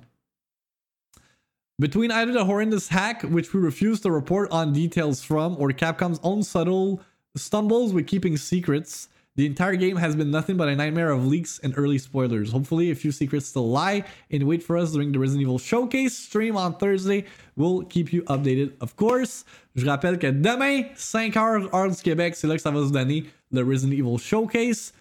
Between 1.77 2.09
either 2.09 2.31
the 2.31 2.45
horrendous 2.45 2.87
hack, 2.87 3.23
which 3.23 3.53
we 3.53 3.61
refuse 3.61 3.99
to 3.99 4.09
report 4.09 4.47
on 4.49 4.71
details 4.71 5.21
from, 5.21 5.57
or 5.59 5.73
Capcom's 5.73 6.21
own 6.23 6.43
subtle 6.43 7.01
stumbles 7.35 7.91
with 7.91 8.07
keeping 8.07 8.37
secrets, 8.37 9.09
the 9.37 9.45
entire 9.45 9.75
game 9.75 9.95
has 9.95 10.15
been 10.15 10.31
nothing 10.31 10.57
but 10.57 10.67
a 10.67 10.75
nightmare 10.75 11.11
of 11.11 11.25
leaks 11.25 11.59
and 11.63 11.73
early 11.77 11.99
spoilers. 11.99 12.51
Hopefully, 12.51 12.89
a 12.89 12.95
few 12.95 13.11
secrets 13.11 13.45
still 13.45 13.69
lie 13.69 14.03
in 14.31 14.45
wait 14.47 14.63
for 14.63 14.75
us 14.75 14.91
during 14.91 15.11
the 15.11 15.19
Resident 15.19 15.43
Evil 15.43 15.59
Showcase 15.59 16.17
stream 16.17 16.57
on 16.57 16.75
Thursday. 16.77 17.23
We'll 17.55 17.83
keep 17.83 18.11
you 18.11 18.23
updated, 18.23 18.73
of 18.81 18.95
course. 18.95 19.45
Je 19.75 19.85
rappelle 19.85 20.17
que 20.17 20.31
demain, 20.31 20.89
5h, 20.95 21.73
heure 21.73 21.89
du 21.89 22.01
Québec, 22.01 22.35
c'est 22.35 22.47
là 22.47 22.55
que 22.55 22.61
ça 22.61 22.71
va 22.71 22.85
se 22.85 22.91
donner, 22.91 23.25
le 23.51 23.63
Resident 23.63 23.93
Evil 23.93 24.17
Showcase. 24.17 24.91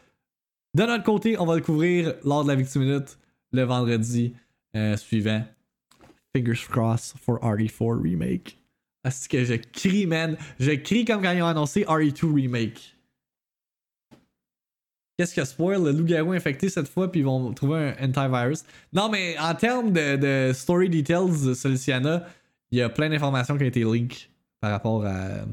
De 0.75 0.85
notre 0.85 1.05
côté, 1.05 1.39
on 1.41 1.47
va 1.47 1.57
le 1.57 1.63
couvrir 1.63 2.15
lors 2.23 2.45
de 2.45 2.49
la 2.49 2.55
Victime 2.55 2.83
Minute 2.83 3.19
le 3.53 3.63
vendredi 3.63 4.35
euh, 4.77 4.99
suivant. 4.99 5.43
Fingers 6.35 6.69
crossed 6.69 7.17
for 7.19 7.41
RE4 7.41 8.03
Remake. 8.03 8.59
Est-ce 9.03 9.29
que 9.29 9.45
je 9.45 9.55
crie, 9.55 10.05
man? 10.05 10.37
Je 10.61 10.73
crie 10.73 11.07
comme 11.07 11.23
quand 11.23 11.33
ils 11.33 11.41
ont 11.41 11.47
annoncé 11.47 11.85
RE2 11.85 12.35
Remake. 12.35 12.96
Qu'est-ce 15.17 15.35
que 15.35 15.45
spoil? 15.45 15.83
Le 15.83 15.93
loup-garou 15.93 16.33
infecté 16.33 16.69
cette 16.69 16.89
fois, 16.89 17.11
puis 17.11 17.21
ils 17.21 17.27
vont 17.27 17.53
trouver 17.55 17.95
un 17.99 18.09
antivirus. 18.11 18.65
Non, 18.93 19.09
mais 19.09 19.37
en 19.39 19.55
termes 19.55 19.93
de, 19.93 20.17
de 20.17 20.53
story 20.53 20.91
details, 20.91 21.55
Soliciana, 21.55 22.27
il 22.71 22.79
y 22.79 22.83
a 22.83 22.89
plein 22.91 23.09
d'informations 23.09 23.57
qui 23.57 23.65
ont 23.65 23.67
été 23.67 23.85
leak 23.85 24.31
par 24.61 24.71
rapport 24.73 25.07
à 25.07 25.47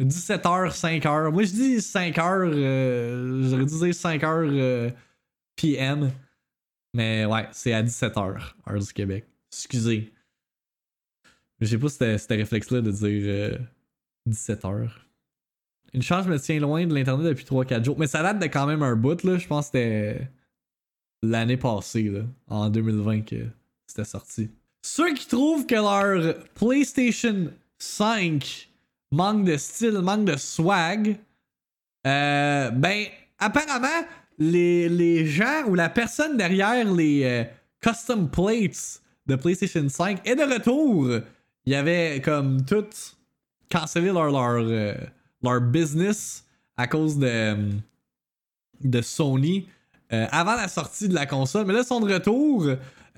17h, 0.00 0.72
5h. 0.72 1.30
Moi, 1.30 1.44
je 1.44 1.52
dis 1.52 1.76
5h, 1.76 2.20
euh, 2.20 3.48
j'aurais 3.48 3.64
dû 3.64 3.78
dire 3.78 3.94
5h 3.94 4.24
euh, 4.26 4.90
PM. 5.56 6.10
Mais 6.94 7.24
ouais, 7.24 7.48
c'est 7.52 7.72
à 7.72 7.82
17h, 7.82 8.18
heure 8.68 8.78
du 8.78 8.92
Québec. 8.92 9.26
Excusez. 9.50 10.12
Je 11.60 11.66
sais 11.66 11.78
pas 11.78 11.88
si 11.88 12.18
c'était 12.18 12.36
réflexe-là 12.36 12.80
de 12.80 12.90
dire 12.90 13.22
euh, 13.24 13.58
17h. 14.28 14.90
Une 15.94 16.02
chance, 16.02 16.24
je 16.24 16.30
me 16.30 16.38
tiens 16.38 16.58
loin 16.58 16.86
de 16.86 16.94
l'internet 16.94 17.26
depuis 17.26 17.44
3-4 17.44 17.84
jours. 17.84 17.98
Mais 17.98 18.06
ça 18.06 18.22
date 18.22 18.38
de 18.38 18.46
quand 18.46 18.66
même 18.66 18.82
un 18.82 18.96
bout, 18.96 19.22
là. 19.24 19.36
Je 19.36 19.46
pense 19.46 19.66
que 19.66 19.78
c'était 19.78 20.28
l'année 21.22 21.56
passée, 21.56 22.04
là, 22.04 22.22
en 22.48 22.70
2020, 22.70 23.22
que 23.22 23.46
c'était 23.86 24.04
sorti. 24.04 24.50
Ceux 24.82 25.12
qui 25.14 25.26
trouvent 25.26 25.66
que 25.66 25.74
leur 25.74 26.34
PlayStation 26.54 27.48
5 27.78 28.70
manque 29.12 29.44
de 29.44 29.56
style, 29.56 29.98
manque 29.98 30.24
de 30.24 30.36
swag, 30.36 31.18
euh, 32.06 32.70
ben, 32.70 33.06
apparemment, 33.38 33.88
les, 34.38 34.88
les 34.88 35.26
gens 35.26 35.64
ou 35.68 35.74
la 35.74 35.88
personne 35.88 36.36
derrière 36.36 36.90
les 36.92 37.22
euh, 37.24 37.44
custom 37.80 38.28
plates 38.28 39.02
de 39.26 39.36
PlayStation 39.36 39.88
5 39.88 40.26
est 40.26 40.34
de 40.34 40.42
retour. 40.42 41.20
Il 41.64 41.72
y 41.72 41.76
avait 41.76 42.20
comme 42.24 42.64
tout 42.64 42.86
cancellé 43.70 44.06
leur, 44.06 44.30
leur, 44.30 44.64
euh, 44.66 44.94
leur 45.42 45.60
business 45.60 46.44
à 46.76 46.86
cause 46.86 47.18
de, 47.18 47.70
de 48.82 49.02
Sony 49.02 49.68
euh, 50.12 50.26
avant 50.30 50.56
la 50.56 50.68
sortie 50.68 51.08
de 51.08 51.14
la 51.14 51.26
console. 51.26 51.66
Mais 51.66 51.72
là, 51.72 51.80
ils 51.80 51.86
sont 51.86 52.00
de 52.00 52.12
retour. 52.12 52.66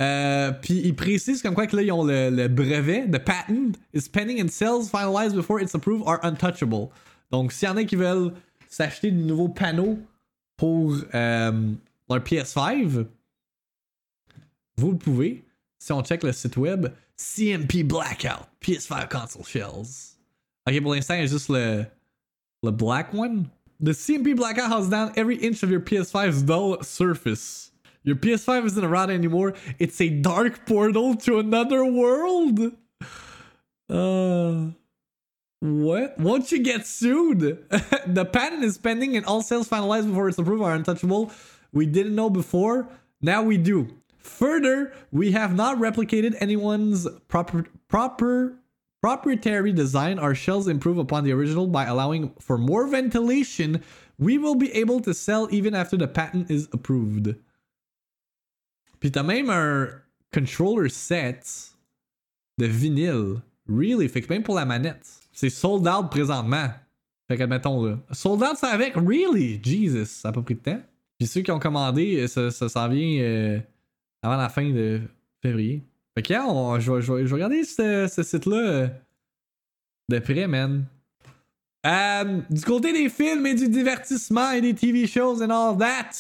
Euh, 0.00 0.52
Puis 0.62 0.81
ils 0.85 0.95
précisent 0.95 1.43
comme 1.43 1.54
quoi 1.54 1.66
que 1.66 1.76
là, 1.76 1.83
ils 1.83 1.93
ont 1.93 2.04
le, 2.04 2.49
brevet, 2.49 3.07
the 3.09 3.19
patent 3.19 3.76
is 3.93 4.09
pending 4.09 4.43
and 4.43 4.49
sales 4.49 4.88
finalized 4.90 5.35
before 5.35 5.61
it's 5.61 5.75
approved 5.75 6.04
are 6.07 6.21
untouchable. 6.23 6.88
Donc, 7.31 7.52
s'il 7.52 7.69
y 7.69 7.71
en 7.71 7.76
a 7.76 7.85
qui 7.85 7.97
veulent 7.97 8.33
s'acheter 8.69 9.11
de 9.11 9.21
nouveaux 9.21 9.49
panneaux 9.49 9.99
pour 10.57 10.95
euh, 11.14 11.73
leur 12.09 12.19
PS5, 12.21 13.07
vous 14.76 14.90
le 14.90 14.99
pouvez. 14.99 15.45
Si 15.78 15.93
on 15.93 16.02
check 16.02 16.23
le 16.23 16.33
site 16.33 16.57
web, 16.57 16.87
CMP 17.16 17.83
Blackout, 17.85 18.49
PS5 18.62 19.09
console 19.09 19.45
shells. 19.45 20.16
Ok, 20.66 20.81
pour 20.81 20.95
l'instant, 20.95 21.14
il 21.14 21.21
y 21.21 21.25
a 21.25 21.26
juste 21.26 21.49
le, 21.50 21.85
le 22.64 22.73
black 22.73 23.12
one. 23.12 23.50
The 23.78 23.92
CMP 23.92 24.37
Blackout 24.37 24.71
has 24.71 24.88
down 24.88 25.12
every 25.16 25.37
inch 25.37 25.62
of 25.62 25.71
your 25.71 25.80
PS5's 25.80 26.42
dull 26.42 26.83
surface. 26.83 27.71
Your 28.02 28.16
PS5 28.16 28.66
isn't 28.66 28.85
a 28.85 28.88
router 28.88 29.12
anymore. 29.12 29.54
It's 29.78 30.00
a 30.00 30.09
dark 30.09 30.66
portal 30.66 31.16
to 31.16 31.38
another 31.38 31.85
world. 31.85 32.61
Uh, 33.88 34.71
what? 35.61 36.18
Won't 36.18 36.52
you 36.52 36.62
get 36.62 36.87
sued? 36.87 37.40
the 38.06 38.28
patent 38.30 38.64
is 38.64 38.78
pending 38.78 39.16
and 39.16 39.26
all 39.26 39.42
sales 39.42 39.68
finalized 39.68 40.09
before 40.09 40.28
it's 40.28 40.38
approved 40.38 40.62
are 40.62 40.75
untouchable. 40.75 41.33
We 41.73 41.87
didn't 41.87 42.14
know 42.14 42.30
before. 42.30 42.88
Now 43.21 43.42
we 43.42 43.56
do. 43.56 43.88
Further, 44.18 44.92
we 45.12 45.33
have 45.33 45.54
not 45.54 45.78
replicated 45.78 46.37
anyone's 46.40 47.06
proper 47.28 47.66
proper 47.88 48.56
proprietary 49.04 49.70
design. 49.70 50.18
Our 50.18 50.34
shells 50.34 50.66
improve 50.66 50.96
upon 50.96 51.25
the 51.25 51.32
original 51.32 51.66
by 51.66 51.84
allowing 51.84 52.32
for 52.40 52.56
more 52.56 52.87
ventilation. 52.88 53.82
We 54.18 54.38
will 54.38 54.54
be 54.54 54.73
able 54.73 55.00
to 55.00 55.12
sell 55.12 55.46
even 55.50 55.75
after 55.75 55.99
the 55.99 56.08
patent 56.08 56.50
is 56.50 56.68
approved. 56.73 57.37
Puis 59.00 59.11
t'as 59.11 59.23
même 59.23 59.50
un 59.50 59.90
controller 60.32 60.88
set 60.88 61.75
de 62.56 62.64
vinyle. 62.64 63.42
Really? 63.68 64.08
Fait 64.08 64.23
que 64.23 64.32
même 64.32 64.42
pour 64.42 64.54
la 64.54 64.64
manette. 64.64 65.06
C'est 65.34 65.50
sold 65.50 65.87
out 65.87 66.11
présentement. 66.11 66.70
Fait 67.28 67.37
que. 67.37 67.44
Sold 68.12 68.42
out 68.42 68.56
ça 68.56 68.68
avec? 68.68 68.94
Really? 68.96 69.61
Jesus, 69.62 70.06
ça 70.06 70.30
a 70.30 70.32
pas 70.32 70.40
pris 70.40 70.54
de 70.54 70.61
temps. 70.61 70.80
Puis 71.18 71.28
ceux 71.28 71.42
qui 71.42 71.50
ont 71.50 71.58
commandé, 71.58 72.26
ça, 72.26 72.50
ça 72.50 72.70
s'en 72.70 72.88
vient 72.88 73.23
euh, 73.23 73.61
avant 74.23 74.37
la 74.37 74.49
fin 74.49 74.70
de 74.70 75.02
février. 75.42 75.82
Fait 76.16 76.25
je, 76.28 77.12
vais, 77.12 77.33
regarder 77.33 77.64
ce, 77.64 78.23
site-là 78.23 78.56
euh, 78.56 78.88
de 80.09 80.18
près, 80.21 80.47
man. 80.47 80.87
Euh, 81.85 82.40
du 82.49 82.62
côté 82.62 82.92
des 82.92 83.11
films 83.11 83.47
et 83.47 83.54
du 83.54 83.68
divertissement 83.68 84.52
et 84.52 84.61
des 84.61 84.75
TV 84.75 85.06
shows 85.06 85.42
and 85.42 85.50
all 85.50 85.76
that, 85.76 86.11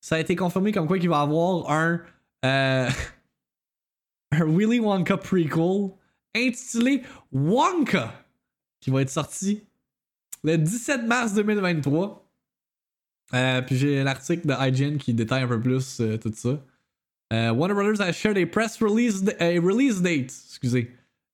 ça 0.00 0.16
a 0.16 0.20
été 0.20 0.36
confirmé 0.36 0.70
comme 0.70 0.86
quoi 0.86 0.98
qu'il 0.98 1.08
va 1.08 1.20
y 1.20 1.22
avoir 1.22 1.70
un, 1.70 2.00
euh, 2.44 2.88
Willy 4.32 4.78
Wonka 4.78 5.16
prequel 5.16 5.90
intitulé 6.36 7.02
Wonka 7.32 8.12
qui 8.80 8.90
va 8.90 9.02
être 9.02 9.10
sorti 9.10 9.64
le 10.44 10.56
17 10.56 11.04
mars 11.04 11.34
2023. 11.34 12.28
Euh, 13.34 13.62
puis 13.62 13.76
j'ai 13.76 14.04
l'article 14.04 14.46
de 14.46 14.54
IGN 14.54 14.98
qui 14.98 15.14
détaille 15.14 15.42
un 15.42 15.48
peu 15.48 15.60
plus 15.60 16.00
tout 16.20 16.32
ça. 16.34 16.60
Uh, 17.32 17.50
Warner 17.54 17.74
Brothers 17.74 17.98
has 18.00 18.14
shared 18.14 18.36
a 18.36 18.44
press 18.44 18.82
release 18.82 19.26
a 19.40 19.58
release 19.58 19.98
date, 20.00 20.26
excuse 20.26 20.74
me, 20.74 20.88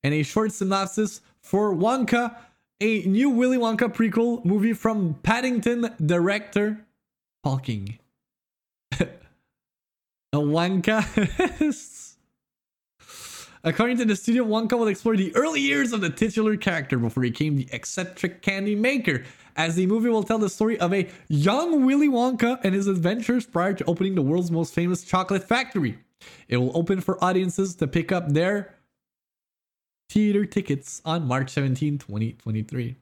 and 0.04 0.14
a 0.14 0.22
short 0.22 0.52
synopsis 0.52 1.20
for 1.40 1.74
Wonka, 1.74 2.36
a 2.80 3.02
new 3.02 3.30
Willy 3.30 3.58
Wonka 3.58 3.92
prequel 3.92 4.44
movie 4.44 4.74
from 4.74 5.14
Paddington 5.24 5.92
director 6.06 6.86
Paul 7.42 7.58
King. 7.58 7.98
Wonka. 10.32 11.02
According 13.64 13.98
to 13.98 14.04
the 14.04 14.14
studio, 14.14 14.44
Wonka 14.44 14.78
will 14.78 14.88
explore 14.88 15.16
the 15.16 15.34
early 15.34 15.60
years 15.60 15.92
of 15.92 16.00
the 16.00 16.10
titular 16.10 16.56
character 16.56 16.98
before 16.98 17.24
he 17.24 17.30
became 17.30 17.56
the 17.56 17.68
eccentric 17.72 18.40
candy 18.40 18.74
maker, 18.74 19.24
as 19.56 19.74
the 19.74 19.86
movie 19.86 20.08
will 20.08 20.22
tell 20.22 20.38
the 20.38 20.48
story 20.48 20.78
of 20.78 20.94
a 20.94 21.08
young 21.28 21.84
Willy 21.84 22.08
Wonka 22.08 22.60
and 22.62 22.74
his 22.74 22.86
adventures 22.86 23.46
prior 23.46 23.74
to 23.74 23.84
opening 23.86 24.14
the 24.14 24.22
world's 24.22 24.50
most 24.50 24.74
famous 24.74 25.02
chocolate 25.02 25.42
factory. 25.42 25.98
It 26.48 26.58
will 26.58 26.76
open 26.76 27.00
for 27.00 27.22
audiences 27.22 27.74
to 27.76 27.86
pick 27.86 28.12
up 28.12 28.32
their 28.32 28.74
theater 30.08 30.44
tickets 30.44 31.02
on 31.04 31.26
March 31.26 31.50
17, 31.50 31.98
2023. 31.98 32.96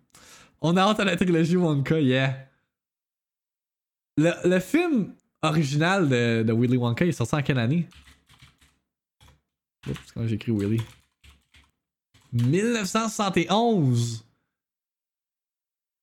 On 0.62 0.76
a 0.76 0.80
hâte 0.80 0.98
la 1.04 1.14
Wonka, 1.14 2.02
yeah. 2.02 2.34
Le, 4.18 4.32
le 4.44 4.60
film 4.60 5.14
original 5.42 6.08
de, 6.08 6.42
de 6.42 6.52
Willy 6.52 6.78
Wonka 6.78 7.04
il 7.04 7.10
est 7.10 7.12
sorti 7.12 7.34
en 7.34 7.42
quelle 7.42 7.58
année? 7.58 7.86
Oups, 9.88 10.26
j'ai 10.26 10.34
écrit 10.34 10.52
Willy? 10.52 10.80
1971! 12.32 14.24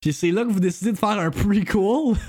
Puis 0.01 0.13
c'est 0.13 0.31
là 0.31 0.43
que 0.43 0.49
vous 0.49 0.59
décidez 0.59 0.91
de 0.91 0.97
faire 0.97 1.19
un 1.19 1.31
prequel? 1.31 2.15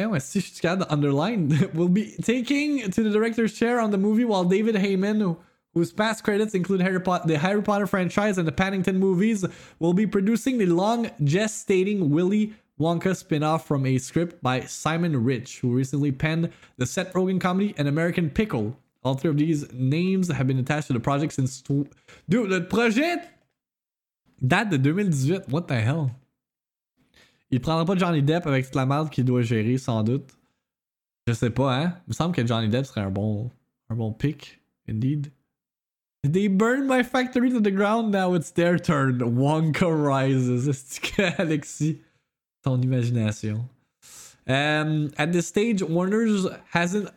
Eh 0.00 0.06
ouais, 0.06 0.18
si 0.18 0.40
je 0.40 0.46
suis 0.46 0.60
capable 0.60 0.86
underline, 0.90 1.56
will 1.74 1.88
be 1.88 2.16
taking 2.20 2.80
to 2.90 3.04
the 3.04 3.12
director's 3.12 3.52
chair 3.56 3.78
on 3.80 3.90
the 3.90 3.96
movie 3.96 4.24
while 4.24 4.42
David 4.44 4.74
Heyman, 4.74 5.20
who- 5.20 5.36
whose 5.72 5.92
past 5.92 6.24
credits 6.24 6.52
include 6.52 6.80
Harry 6.80 6.98
Potter, 7.00 7.28
the 7.28 7.38
Harry 7.38 7.62
Potter 7.62 7.86
franchise 7.86 8.36
and 8.36 8.44
the 8.44 8.50
Paddington 8.50 8.98
movies, 8.98 9.44
will 9.78 9.92
be 9.92 10.04
producing 10.04 10.58
the 10.58 10.66
long 10.66 11.06
gestating 11.22 12.08
Willy 12.08 12.54
Wonka 12.80 13.14
spin-off 13.14 13.68
from 13.68 13.86
a 13.86 13.98
script 13.98 14.42
by 14.42 14.62
Simon 14.62 15.22
Rich, 15.22 15.60
who 15.60 15.72
recently 15.72 16.10
penned 16.10 16.50
the 16.76 16.86
Seth 16.86 17.12
Rogen 17.12 17.40
comedy 17.40 17.72
An 17.78 17.86
American 17.86 18.30
Pickle, 18.30 18.76
All 19.04 19.14
three 19.14 19.30
of 19.30 19.36
these 19.36 19.70
names 19.72 20.30
have 20.30 20.46
been 20.46 20.58
attached 20.58 20.88
to 20.88 20.94
the 20.94 21.00
project 21.00 21.34
since. 21.34 21.62
Dude, 21.62 22.48
le 22.48 22.66
projet 22.66 23.20
date 24.40 24.70
de 24.70 24.78
2018. 24.78 25.48
What 25.50 25.68
the 25.68 25.74
hell? 25.74 26.10
Il 27.50 27.60
prendra 27.60 27.84
pas 27.84 27.96
Johnny 27.96 28.22
Depp 28.22 28.46
avec 28.46 28.64
toute 28.64 28.74
la 28.74 28.86
merde 28.86 29.10
qu'il 29.10 29.24
doit 29.24 29.42
gérer, 29.42 29.76
sans 29.78 30.02
doute. 30.02 30.30
Je 31.28 31.34
sais 31.34 31.50
pas, 31.50 31.76
hein? 31.76 31.94
Il 32.06 32.10
me 32.10 32.14
semble 32.14 32.34
que 32.34 32.44
Johnny 32.46 32.68
Depp 32.68 32.86
serait 32.86 33.02
un 33.02 33.10
bon, 33.10 33.50
un 33.90 33.94
bon 33.94 34.12
pick, 34.12 34.60
indeed. 34.88 35.30
They 36.22 36.48
burned 36.48 36.88
my 36.88 37.02
factory 37.02 37.50
to 37.50 37.60
the 37.60 37.70
ground, 37.70 38.10
now 38.10 38.34
it's 38.34 38.50
their 38.50 38.78
turn. 38.78 39.18
Wonka 39.18 39.86
rises. 39.86 40.66
Est-ce 40.66 40.98
Alexis, 41.38 41.98
ton 42.62 42.80
imagination? 42.80 43.68
Um, 44.46 45.10
at 45.18 45.32
this 45.32 45.46
stage, 45.46 45.82
Warner's 45.82 46.46
hasn't 46.72 47.10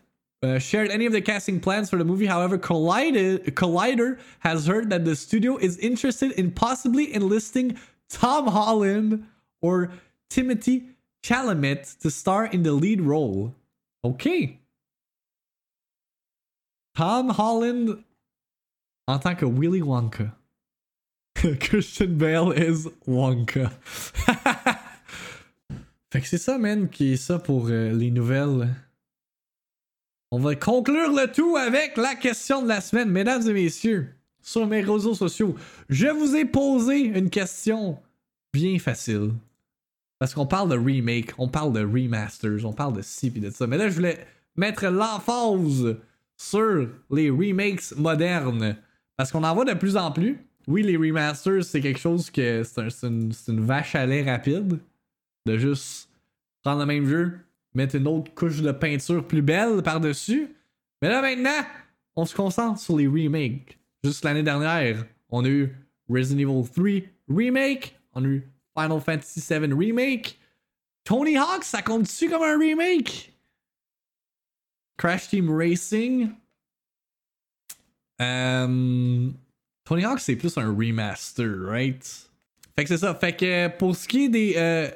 uh, 0.43 0.59
shared 0.59 0.91
any 0.91 1.05
of 1.05 1.13
the 1.13 1.21
casting 1.21 1.59
plans 1.59 1.89
for 1.89 1.97
the 1.97 2.05
movie. 2.05 2.25
However, 2.25 2.57
Collider, 2.57 3.39
Collider 3.51 4.19
has 4.39 4.67
heard 4.67 4.89
that 4.89 5.05
the 5.05 5.15
studio 5.15 5.57
is 5.57 5.77
interested 5.77 6.31
in 6.31 6.51
possibly 6.51 7.13
enlisting 7.13 7.77
Tom 8.09 8.47
Holland 8.47 9.25
or 9.61 9.91
Timothy 10.29 10.89
Chalamet 11.23 11.99
to 11.99 12.11
star 12.11 12.45
in 12.45 12.63
the 12.63 12.71
lead 12.71 13.01
role. 13.01 13.55
Okay. 14.03 14.59
Tom 16.95 17.29
Holland 17.29 18.03
en 19.07 19.19
tant 19.19 19.37
que 19.37 19.47
Willy 19.47 19.81
Wonka. 19.81 20.33
Christian 21.59 22.17
Bale 22.17 22.51
is 22.51 22.87
Wonka. 23.07 23.71
fait 26.11 26.21
que 26.21 26.27
c'est 26.27 26.37
ça, 26.37 26.57
man, 26.57 26.89
qui 26.89 27.13
est 27.13 27.17
ça 27.17 27.39
pour 27.39 27.67
euh, 27.67 27.91
les 27.91 28.11
nouvelles. 28.11 28.75
On 30.31 30.39
va 30.39 30.55
conclure 30.55 31.11
le 31.13 31.31
tout 31.31 31.55
avec 31.55 31.95
la 31.97 32.15
question 32.15 32.61
de 32.61 32.67
la 32.67 32.81
semaine, 32.81 33.09
mesdames 33.09 33.47
et 33.47 33.53
messieurs. 33.53 34.13
Sur 34.41 34.65
mes 34.67 34.81
réseaux 34.81 35.13
sociaux, 35.13 35.55
je 35.89 36.07
vous 36.07 36.35
ai 36.35 36.45
posé 36.45 36.99
une 36.99 37.29
question 37.29 37.97
bien 38.53 38.79
facile. 38.79 39.31
Parce 40.19 40.33
qu'on 40.33 40.47
parle 40.47 40.69
de 40.69 40.77
remake, 40.77 41.33
on 41.37 41.47
parle 41.49 41.73
de 41.73 41.83
remasters, 41.83 42.65
on 42.65 42.73
parle 42.73 42.93
de 42.93 43.01
ci 43.01 43.27
et 43.35 43.39
de 43.39 43.49
ça. 43.49 43.67
Mais 43.67 43.77
là, 43.77 43.89
je 43.89 43.95
voulais 43.95 44.25
mettre 44.55 44.85
l'emphase 44.87 45.97
sur 46.37 46.87
les 47.11 47.29
remakes 47.29 47.95
modernes. 47.97 48.77
Parce 49.17 49.31
qu'on 49.31 49.43
en 49.43 49.53
voit 49.53 49.65
de 49.65 49.73
plus 49.73 49.97
en 49.97 50.11
plus. 50.11 50.39
Oui, 50.67 50.81
les 50.83 50.97
remasters, 50.97 51.63
c'est 51.63 51.81
quelque 51.81 51.99
chose 51.99 52.29
que 52.29 52.63
c'est 52.63 52.81
un- 52.81 52.89
c'est 52.89 53.07
une, 53.07 53.31
une 53.47 53.61
vache 53.65 53.95
à 53.95 54.05
lait 54.05 54.23
rapide. 54.23 54.79
De 55.45 55.57
juste 55.57 56.09
prendre 56.63 56.79
le 56.81 56.85
même 56.85 57.05
jeu, 57.07 57.39
mettre 57.77 57.95
une 57.95 58.07
autre 58.07 58.33
couche 58.33 58.61
de 58.61 58.71
peinture 58.71 59.25
plus 59.25 59.41
belle 59.41 59.81
par-dessus. 59.83 60.49
Mais 61.01 61.09
là 61.09 61.21
maintenant, 61.21 61.65
on 62.15 62.25
se 62.25 62.35
concentre 62.35 62.79
sur 62.79 62.97
les 62.97 63.07
remakes. 63.07 63.77
Juste 64.03 64.25
l'année 64.25 64.43
dernière, 64.43 65.05
on 65.29 65.45
a 65.45 65.47
eu 65.47 65.73
Resident 66.09 66.39
Evil 66.49 66.67
3 66.69 66.85
Remake, 67.29 67.95
on 68.13 68.23
a 68.23 68.27
eu 68.27 68.47
Final 68.77 68.99
Fantasy 69.01 69.41
VII 69.47 69.73
Remake. 69.73 70.39
Tony 71.03 71.37
Hawk, 71.37 71.63
ça 71.63 71.81
compte-tu 71.81 72.29
comme 72.29 72.43
un 72.43 72.57
remake? 72.57 73.33
Crash 74.97 75.29
Team 75.29 75.49
Racing. 75.55 76.31
Euh, 78.21 79.29
Tony 79.85 80.03
Hawk, 80.05 80.19
c'est 80.19 80.35
plus 80.35 80.57
un 80.57 80.73
remaster, 80.75 81.47
right? 81.65 82.29
Fait 82.75 82.83
que 82.83 82.89
c'est 82.89 82.97
ça. 82.97 83.13
Fait 83.15 83.35
que 83.35 83.67
pour 83.77 83.95
ce 83.95 84.07
qui 84.07 84.25
est 84.25 84.29
des. 84.29 84.53
euh, 84.57 84.89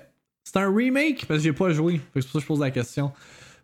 c'est 0.44 0.58
un 0.58 0.74
remake 0.74 1.26
parce 1.28 1.40
que 1.40 1.44
j'ai 1.44 1.54
pas 1.54 1.72
joué. 1.72 2.00
Que 2.14 2.22
c'est 2.22 2.28
pour 2.30 2.34
ça 2.34 2.40
que 2.40 2.42
je 2.42 2.48
pose 2.48 2.60
la 2.60 2.72
question. 2.72 3.12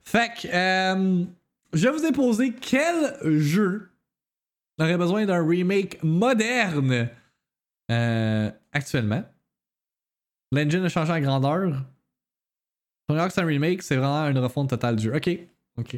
Fait 0.03 0.31
que. 0.33 0.47
euh, 0.47 1.25
je 1.73 1.87
vous 1.89 2.05
ai 2.05 2.11
posé 2.11 2.53
quel 2.53 3.17
jeu 3.39 3.89
aurait 4.79 4.97
besoin 4.97 5.25
d'un 5.25 5.45
remake 5.45 6.01
moderne 6.03 7.09
euh, 7.91 8.51
actuellement? 8.71 9.23
L'engine 10.51 10.83
a 10.85 10.89
changé 10.89 11.11
en 11.11 11.19
grandeur. 11.19 11.83
Hawk, 13.09 13.31
c'est 13.31 13.41
un 13.41 13.45
remake, 13.45 13.81
c'est 13.81 13.95
vraiment 13.95 14.27
une 14.29 14.39
refonte 14.39 14.69
totale 14.69 14.95
du 14.95 15.03
jeu. 15.03 15.15
Ok, 15.15 15.29
ok. 15.77 15.97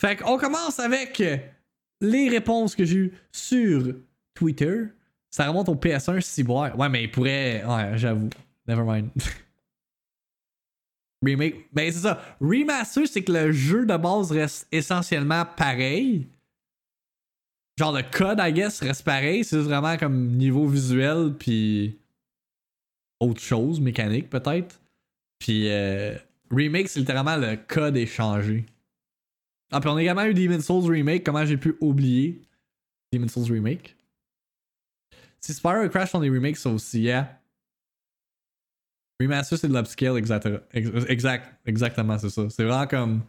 Fait 0.00 0.16
qu'on 0.16 0.38
commence 0.38 0.78
avec 0.78 1.22
les 2.00 2.28
réponses 2.28 2.74
que 2.74 2.84
j'ai 2.84 2.96
eues 2.96 3.12
sur 3.32 3.94
Twitter. 4.34 4.84
Ça 5.30 5.48
remonte 5.48 5.68
au 5.68 5.74
PS1 5.74 6.20
Ciboire. 6.20 6.78
Ouais, 6.78 6.88
mais 6.88 7.04
il 7.04 7.10
pourrait. 7.10 7.64
Ouais, 7.64 7.96
j'avoue. 7.96 8.28
Never 8.66 8.84
mind. 8.84 9.10
Remake. 11.24 11.66
Ben, 11.72 11.90
c'est 11.90 12.00
ça. 12.00 12.22
Remaster, 12.40 13.06
c'est 13.06 13.24
que 13.24 13.32
le 13.32 13.52
jeu 13.52 13.86
de 13.86 13.96
base 13.96 14.30
reste 14.32 14.68
essentiellement 14.70 15.44
pareil. 15.44 16.28
Genre, 17.78 17.92
le 17.92 18.02
code, 18.02 18.38
I 18.40 18.52
guess, 18.52 18.80
reste 18.80 19.04
pareil. 19.04 19.44
C'est 19.44 19.58
vraiment 19.58 19.96
comme 19.96 20.36
niveau 20.36 20.66
visuel, 20.66 21.34
puis. 21.38 21.98
Autre 23.18 23.40
chose, 23.40 23.80
mécanique 23.80 24.28
peut-être. 24.28 24.78
Puis, 25.38 25.70
euh, 25.70 26.14
remake, 26.50 26.88
c'est 26.88 27.00
littéralement 27.00 27.36
le 27.36 27.56
code 27.56 27.96
est 27.96 28.06
changé. 28.06 28.66
Ah, 29.72 29.80
puis 29.80 29.88
on 29.88 29.96
a 29.96 30.02
également 30.02 30.24
eu 30.24 30.34
Demon's 30.34 30.66
Souls 30.66 30.90
Remake. 30.90 31.24
Comment 31.24 31.44
j'ai 31.44 31.56
pu 31.56 31.76
oublier 31.80 32.42
Demon's 33.12 33.32
Souls 33.32 33.50
Remake? 33.50 33.96
Si 35.40 35.54
Spyro 35.54 35.88
Crash 35.88 36.10
font 36.10 36.20
des 36.20 36.28
remakes, 36.28 36.56
ça 36.56 36.70
aussi, 36.70 37.00
yeah. 37.00 37.40
Remaster, 39.20 39.58
c'est 39.58 39.68
de 39.68 39.74
l'upscale, 39.74 40.16
exact, 40.18 40.48
ex- 40.72 40.90
exact, 41.08 41.54
exactement, 41.64 42.18
c'est 42.18 42.30
ça. 42.30 42.48
C'est 42.50 42.64
vraiment 42.64 42.86
comme. 42.86 43.22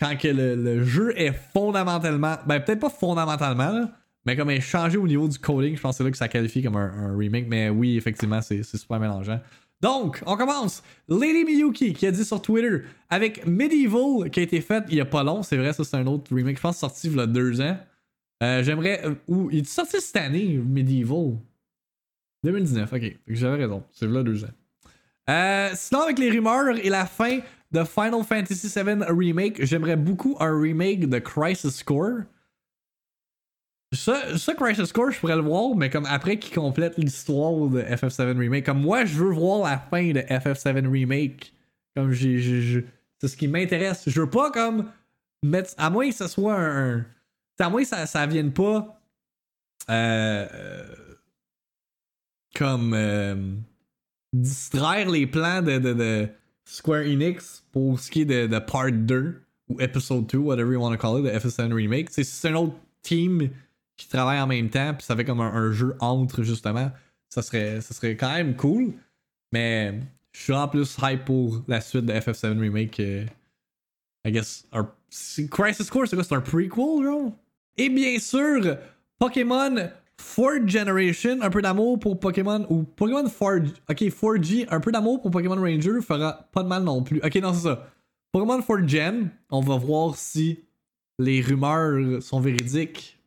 Quand 0.00 0.16
que 0.16 0.28
le, 0.28 0.56
le 0.56 0.84
jeu 0.84 1.12
est 1.18 1.32
fondamentalement. 1.52 2.36
Ben, 2.46 2.60
peut-être 2.60 2.80
pas 2.80 2.90
fondamentalement, 2.90 3.70
là, 3.70 3.90
mais 4.24 4.36
comme 4.36 4.50
est 4.50 4.60
changé 4.60 4.96
au 4.96 5.06
niveau 5.06 5.28
du 5.28 5.38
coding, 5.38 5.76
je 5.76 5.80
pense 5.80 5.94
que 5.94 5.98
c'est 5.98 6.04
là 6.04 6.10
que 6.10 6.16
ça 6.16 6.28
qualifie 6.28 6.62
comme 6.62 6.76
un, 6.76 7.16
remake. 7.16 7.46
Mais 7.48 7.68
oui, 7.68 7.96
effectivement, 7.96 8.40
c'est 8.42 8.62
super 8.62 8.98
mélangeant. 8.98 9.40
Donc, 9.80 10.22
on 10.26 10.36
commence. 10.36 10.82
Lady 11.08 11.44
Miyuki 11.44 11.94
qui 11.94 12.06
a 12.06 12.10
dit 12.10 12.24
sur 12.24 12.40
Twitter 12.42 12.82
avec 13.08 13.46
Medieval 13.46 14.30
qui 14.30 14.40
a 14.40 14.42
été 14.42 14.60
fait 14.60 14.84
il 14.88 14.96
y 14.96 15.00
a 15.00 15.06
pas 15.06 15.22
long, 15.22 15.42
c'est 15.42 15.56
vrai, 15.56 15.72
ça 15.72 15.84
c'est 15.84 15.96
un 15.96 16.06
autre 16.06 16.34
remake, 16.34 16.56
je 16.56 16.62
pense 16.62 16.76
sorti 16.78 17.08
il 17.08 17.16
y 17.16 17.20
a 17.20 17.26
deux 17.26 17.60
ans. 17.62 17.78
Euh, 18.42 18.62
J'aimerais. 18.62 19.02
euh, 19.06 19.14
il 19.50 19.60
est 19.60 19.66
sorti 19.66 20.00
cette 20.00 20.16
année, 20.16 20.58
Medieval? 20.58 21.38
2019, 22.44 22.92
ok. 22.92 23.18
J'avais 23.28 23.56
raison, 23.56 23.84
c'est 23.92 24.06
là 24.06 24.22
deux 24.22 24.44
ans. 24.44 24.50
Euh, 25.28 25.70
sinon, 25.74 26.02
avec 26.02 26.18
les 26.18 26.30
rumeurs 26.30 26.76
et 26.76 26.88
la 26.88 27.06
fin 27.06 27.38
de 27.70 27.84
Final 27.84 28.24
Fantasy 28.24 28.68
VII 28.68 29.04
Remake, 29.08 29.64
j'aimerais 29.64 29.96
beaucoup 29.96 30.36
un 30.40 30.60
remake 30.60 31.08
de 31.08 31.18
Crisis 31.18 31.82
Core. 31.82 32.22
Ça, 33.92 34.38
ça, 34.38 34.54
Crisis 34.54 34.92
Core, 34.92 35.10
je 35.10 35.18
pourrais 35.18 35.36
le 35.36 35.42
voir, 35.42 35.74
mais 35.76 35.90
comme 35.90 36.06
après 36.06 36.38
qu'il 36.38 36.54
complète 36.54 36.96
l'histoire 36.96 37.68
de 37.68 37.82
FF7 37.82 38.38
Remake. 38.38 38.64
Comme 38.64 38.80
moi, 38.80 39.04
je 39.04 39.16
veux 39.16 39.32
voir 39.32 39.68
la 39.68 39.78
fin 39.78 40.12
de 40.12 40.20
FF7 40.20 40.88
Remake. 40.88 41.52
Comme 41.96 42.12
j'ai. 42.12 42.84
C'est 43.18 43.28
ce 43.28 43.36
qui 43.36 43.48
m'intéresse. 43.48 44.04
Je 44.06 44.20
veux 44.20 44.30
pas 44.30 44.50
comme 44.50 44.90
mettre. 45.42 45.70
À 45.76 45.90
moins 45.90 46.08
que 46.08 46.14
ce 46.14 46.28
soit 46.28 46.54
un. 46.54 47.04
À 47.58 47.68
moins 47.68 47.82
que 47.82 47.88
ça, 47.88 48.06
ça 48.06 48.26
vienne 48.26 48.52
pas. 48.52 49.00
Euh. 49.90 51.09
Comme. 52.54 52.92
euh, 52.94 53.34
distraire 54.32 55.10
les 55.10 55.26
plans 55.26 55.60
de, 55.62 55.78
de, 55.78 55.92
de 55.92 56.28
Square 56.64 57.02
Enix 57.02 57.64
pour 57.72 57.98
ce 57.98 58.10
qui 58.10 58.22
est 58.22 58.24
de, 58.24 58.46
de 58.46 58.58
Part 58.60 58.92
2 58.92 59.42
ou 59.68 59.80
Episode 59.80 60.26
2, 60.28 60.38
whatever 60.38 60.72
you 60.72 60.80
want 60.80 60.92
to 60.92 60.98
call 60.98 61.18
it, 61.18 61.24
de 61.24 61.30
FF7 61.38 61.72
Remake. 61.72 62.08
C'est 62.10 62.48
un 62.48 62.54
autre 62.54 62.74
team 63.02 63.50
qui 63.96 64.08
travaille 64.08 64.40
en 64.40 64.46
même 64.46 64.70
temps, 64.70 64.94
puis 64.94 65.04
ça 65.04 65.16
fait 65.16 65.24
comme 65.24 65.40
un, 65.40 65.52
un 65.52 65.72
jeu 65.72 65.96
entre 66.00 66.42
justement. 66.42 66.90
Ça 67.28 67.42
serait, 67.42 67.80
ça 67.80 67.92
serait 67.94 68.16
quand 68.16 68.32
même 68.32 68.54
cool. 68.56 68.92
Mais 69.52 70.00
je 70.32 70.40
suis 70.42 70.52
en 70.52 70.68
plus 70.68 70.96
hype 71.02 71.24
pour 71.24 71.62
la 71.66 71.80
suite 71.80 72.06
de 72.06 72.12
FF7 72.12 72.58
Remake. 72.58 73.00
euh, 73.00 73.24
I 74.24 74.32
guess. 74.32 74.66
Crisis 75.50 75.90
Core, 75.90 76.06
c'est 76.06 76.14
quoi 76.16 76.24
C'est 76.24 76.34
un 76.34 76.40
prequel, 76.40 77.04
genre? 77.04 77.32
Et 77.76 77.88
bien 77.88 78.18
sûr, 78.18 78.76
Pokémon 79.18 79.90
4th 80.20 80.68
Generation, 80.68 81.38
un 81.40 81.50
peu 81.50 81.62
d'amour 81.62 81.98
pour 81.98 82.18
Pokémon. 82.20 82.66
Ou 82.68 82.84
Pokémon 82.84 83.24
4G. 83.24 83.72
Ok, 83.88 84.02
4G, 84.02 84.66
un 84.70 84.80
peu 84.80 84.92
d'amour 84.92 85.20
pour 85.20 85.30
Pokémon 85.30 85.56
Ranger 85.56 86.00
fera 86.00 86.48
pas 86.52 86.62
de 86.62 86.68
mal 86.68 86.84
non 86.84 87.02
plus. 87.02 87.20
Ok, 87.24 87.34
non, 87.36 87.52
c'est 87.54 87.62
ça. 87.62 87.90
Pokémon 88.32 88.60
4th 88.60 88.88
Gen, 88.88 89.30
on 89.50 89.60
va 89.60 89.76
voir 89.76 90.16
si 90.16 90.60
les 91.18 91.40
rumeurs 91.40 92.22
sont 92.22 92.40
véridiques 92.40 93.18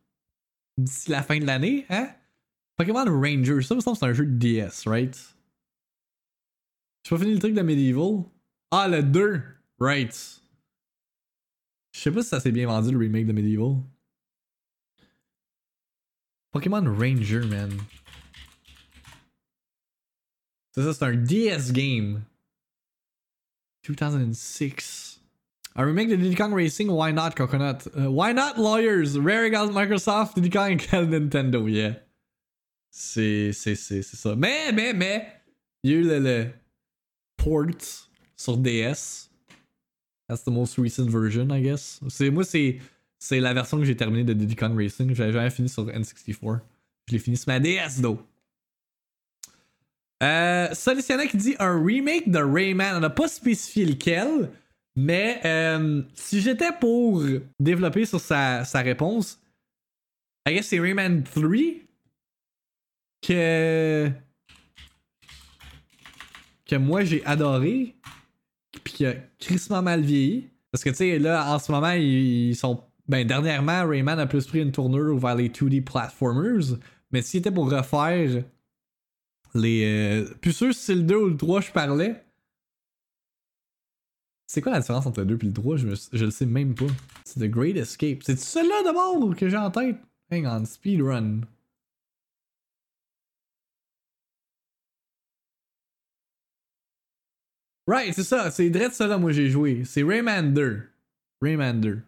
d'ici 0.78 1.10
la 1.10 1.22
fin 1.22 1.38
de 1.38 1.46
l'année, 1.46 1.86
hein? 1.90 2.08
Pokémon 2.76 3.04
Ranger, 3.04 3.62
ça 3.62 3.74
me 3.74 3.80
semble 3.80 3.96
c'est 3.96 4.06
un 4.06 4.12
jeu 4.12 4.26
de 4.26 4.36
DS, 4.36 4.86
right? 4.86 5.16
J'ai 7.04 7.10
pas 7.14 7.18
fini 7.18 7.34
le 7.34 7.38
truc 7.38 7.54
de 7.54 7.62
Medieval. 7.62 8.24
Ah, 8.70 8.88
le 8.88 9.02
2, 9.02 9.42
right. 9.78 10.42
Je 11.92 12.00
sais 12.00 12.10
pas 12.10 12.22
si 12.22 12.28
ça 12.28 12.40
s'est 12.40 12.50
bien 12.50 12.66
vendu 12.66 12.90
le 12.90 12.98
remake 12.98 13.26
de 13.26 13.32
Medieval. 13.32 13.76
Pokémon 16.54 16.86
Ranger, 16.86 17.40
man. 17.48 17.72
C'est 20.70 20.84
ça, 20.84 20.94
c'est 20.94 21.04
un 21.04 21.16
DS 21.16 21.72
game. 21.72 22.22
2006. 23.82 25.20
Un 25.74 25.84
remake 25.84 26.08
de 26.08 26.14
Diddy 26.14 26.36
Kong 26.36 26.54
Racing, 26.54 26.88
why 26.88 27.12
not 27.12 27.30
Coconut? 27.34 27.88
Uh, 27.96 28.08
why 28.08 28.32
not 28.32 28.56
Lawyers? 28.56 29.18
Rare 29.18 29.50
égale 29.50 29.72
Microsoft, 29.72 30.36
Diddy 30.36 30.48
Kong 30.48 30.80
égale 30.80 31.08
Nintendo, 31.08 31.66
yeah. 31.66 31.96
C'est, 32.88 33.50
c'est, 33.52 33.74
c'est, 33.74 34.02
c'est 34.02 34.16
ça. 34.16 34.36
Mais, 34.36 34.70
mais, 34.70 34.92
mais, 34.92 35.26
il 35.82 36.04
y 36.04 36.10
a 36.12 36.20
le 36.20 36.46
port 37.36 37.66
sur 38.36 38.56
DS. 38.58 39.28
That's 40.28 40.44
the 40.44 40.52
most 40.52 40.78
recent 40.78 41.10
version, 41.10 41.50
I 41.50 41.60
guess. 41.60 41.98
C'est, 42.08 42.30
moi, 42.30 42.44
c'est, 42.44 42.78
c'est 43.18 43.40
la 43.40 43.54
version 43.54 43.78
que 43.78 43.84
j'ai 43.84 43.96
terminée 43.96 44.24
de 44.24 44.32
Diddy 44.32 44.56
Racing. 44.60 45.14
J'avais 45.14 45.32
jamais 45.32 45.50
fini 45.50 45.68
sur 45.68 45.86
N64. 45.86 46.60
Je 47.08 47.12
l'ai 47.12 47.18
fini 47.18 47.36
sur 47.36 47.48
ma 47.48 47.60
DS, 47.60 48.00
though. 48.00 48.20
Euh, 50.22 50.72
Solutionnel 50.72 51.28
qui 51.28 51.36
dit 51.36 51.56
un 51.58 51.82
remake 51.84 52.30
de 52.30 52.38
Rayman. 52.38 52.96
On 52.96 53.00
n'a 53.00 53.10
pas 53.10 53.28
spécifié 53.28 53.84
lequel, 53.84 54.50
mais 54.96 55.40
euh, 55.44 56.02
si 56.14 56.40
j'étais 56.40 56.72
pour 56.80 57.22
développer 57.58 58.06
sur 58.06 58.20
sa, 58.20 58.64
sa 58.64 58.80
réponse, 58.80 59.40
I 60.46 60.54
guess 60.54 60.68
c'est 60.68 60.80
Rayman 60.80 61.24
3 61.24 61.48
que. 63.22 64.10
que 66.66 66.76
moi 66.76 67.04
j'ai 67.04 67.24
adoré, 67.24 67.96
puis 68.84 68.92
qui 68.94 69.06
a 69.06 69.14
crissement 69.38 69.82
mal 69.82 70.02
vieilli. 70.02 70.50
Parce 70.70 70.84
que 70.84 70.90
tu 70.90 70.96
sais, 70.96 71.18
là, 71.18 71.54
en 71.54 71.58
ce 71.58 71.70
moment, 71.70 71.92
ils 71.92 72.56
sont. 72.56 72.82
Ben, 73.06 73.26
dernièrement, 73.26 73.86
Rayman 73.86 74.18
a 74.18 74.26
plus 74.26 74.46
pris 74.46 74.60
une 74.60 74.72
tournure 74.72 75.18
vers 75.18 75.34
les 75.34 75.50
2D 75.50 75.84
platformers. 75.84 76.78
Mais 77.10 77.22
s'il 77.22 77.40
était 77.40 77.50
pour 77.50 77.70
refaire 77.70 78.44
les. 79.54 79.84
Euh, 79.84 80.34
plus 80.40 80.52
sûr 80.52 80.74
si 80.74 80.80
c'est 80.80 80.94
le 80.94 81.02
2 81.02 81.16
ou 81.16 81.28
le 81.28 81.36
3 81.36 81.60
je 81.60 81.72
parlais. 81.72 82.24
C'est 84.46 84.60
quoi 84.62 84.72
la 84.72 84.80
différence 84.80 85.06
entre 85.06 85.20
le 85.20 85.26
2 85.26 85.38
et 85.42 85.46
le 85.46 85.52
3 85.52 85.76
je, 85.76 85.86
me, 85.86 86.24
le 86.24 86.30
sais 86.30 86.46
même 86.46 86.74
pas. 86.74 86.86
C'est 87.24 87.40
The 87.40 87.50
Great 87.50 87.76
Escape. 87.76 88.22
C'est 88.22 88.38
celui-là 88.38 88.82
d'abord 88.84 89.36
que 89.36 89.48
j'ai 89.48 89.56
en 89.56 89.70
tête. 89.70 89.96
Hang 90.30 90.46
on, 90.46 90.64
speedrun. 90.64 91.42
Right, 97.86 98.14
c'est 98.14 98.24
ça. 98.24 98.50
C'est 98.50 98.70
direct 98.70 98.94
ça 98.94 99.06
là, 99.06 99.18
moi 99.18 99.32
j'ai 99.32 99.50
joué. 99.50 99.84
C'est 99.84 100.02
Rayman 100.02 100.54
2. 100.54 100.82
Rayman 101.42 101.80
2. 101.80 102.02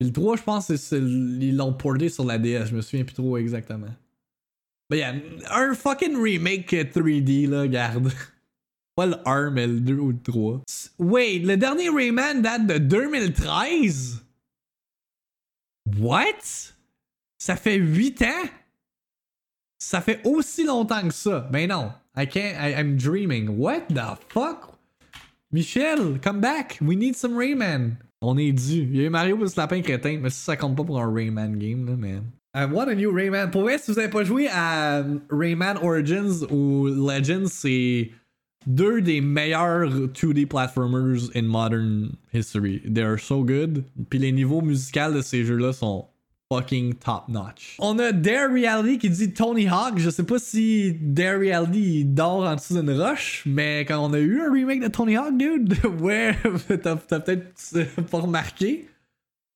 Le 0.00 0.12
3, 0.12 0.36
je 0.36 0.42
pense 0.42 0.66
qu'ils 0.66 1.56
l'ont 1.56 1.72
porté 1.72 2.08
sur 2.08 2.24
la 2.24 2.38
DS. 2.38 2.66
Je 2.66 2.76
me 2.76 2.82
souviens 2.82 3.04
plus 3.04 3.14
trop 3.14 3.36
exactement. 3.36 3.92
Mais 4.90 4.98
yeah, 4.98 5.14
un 5.50 5.74
fucking 5.74 6.16
remake 6.16 6.72
3D, 6.72 7.48
là, 7.48 7.66
garde. 7.66 8.12
Pas 8.96 9.06
le 9.06 9.16
1, 9.28 9.50
mais 9.50 9.66
le 9.66 9.80
2 9.80 9.94
ou 9.94 10.10
le 10.10 10.20
3. 10.20 10.62
Wait, 10.98 11.40
le 11.40 11.56
dernier 11.56 11.88
Rayman 11.88 12.42
date 12.42 12.66
de 12.66 12.78
2013? 12.78 14.24
What? 15.98 16.72
Ça 17.38 17.56
fait 17.56 17.76
8 17.76 18.22
ans? 18.22 18.48
Ça 19.78 20.00
fait 20.00 20.20
aussi 20.24 20.64
longtemps 20.64 21.06
que 21.06 21.14
ça. 21.14 21.40
Ben 21.52 21.68
non. 21.68 21.92
I 22.16 22.26
can't. 22.26 22.56
I'm 22.58 22.96
dreaming. 22.96 23.58
What 23.58 23.82
the 23.90 24.18
fuck? 24.28 24.76
Michel, 25.52 26.18
come 26.20 26.40
back. 26.40 26.78
We 26.82 26.96
need 26.96 27.14
some 27.14 27.36
Rayman. 27.36 27.96
On 28.20 28.36
est 28.36 28.52
dû. 28.52 28.82
Il 28.82 28.96
y 28.96 29.00
a 29.00 29.04
eu 29.04 29.10
Mario 29.10 29.36
plus 29.36 29.54
lapin 29.56 29.80
crétin, 29.80 30.18
mais 30.20 30.30
ça 30.30 30.56
compte 30.56 30.76
pas 30.76 30.84
pour 30.84 31.00
un 31.00 31.12
Rayman 31.12 31.56
game, 31.56 31.86
là, 31.86 31.96
man. 31.96 32.24
I 32.54 32.64
want 32.64 32.88
a 32.88 32.94
new 32.94 33.12
Rayman. 33.12 33.50
Pour 33.50 33.62
vrai, 33.62 33.78
si 33.78 33.92
vous 33.92 33.98
avez 33.98 34.08
pas 34.08 34.24
joué 34.24 34.48
à 34.48 35.04
Rayman 35.30 35.76
Origins 35.82 36.44
ou 36.50 36.86
Legends, 36.86 37.46
c'est 37.46 38.10
deux 38.66 39.00
des 39.00 39.20
meilleurs 39.20 40.08
2D 40.08 40.46
platformers 40.46 41.30
in 41.34 41.42
modern 41.42 42.16
history. 42.32 42.80
They 42.80 43.02
are 43.02 43.18
so 43.18 43.44
good. 43.44 43.84
Puis 44.10 44.18
les 44.18 44.32
niveaux 44.32 44.62
musicaux 44.62 45.12
de 45.12 45.20
ces 45.20 45.44
jeux-là 45.44 45.72
sont 45.72 46.06
fucking 46.52 46.94
top 46.94 47.28
notch. 47.28 47.76
On 47.78 47.98
a 47.98 48.12
Dare 48.12 48.50
Reality 48.50 48.98
qui 48.98 49.10
dit 49.10 49.32
Tony 49.32 49.68
Hawk. 49.68 49.98
Je 49.98 50.10
sais 50.10 50.24
pas 50.24 50.38
si 50.38 50.96
Dare 51.00 51.38
Reality 51.38 52.04
dort 52.04 52.46
en 52.46 52.54
dessous 52.54 52.80
d'une 52.80 52.90
roche, 52.90 53.42
mais 53.46 53.84
quand 53.84 53.98
on 54.04 54.12
a 54.12 54.18
eu 54.18 54.40
un 54.40 54.50
remake 54.50 54.80
de 54.80 54.88
Tony 54.88 55.16
Hawk, 55.16 55.36
dude, 55.36 55.76
ouais, 56.00 56.34
t'as 56.82 56.96
peut-être 56.96 58.00
pas 58.10 58.20
remarqué. 58.20 58.88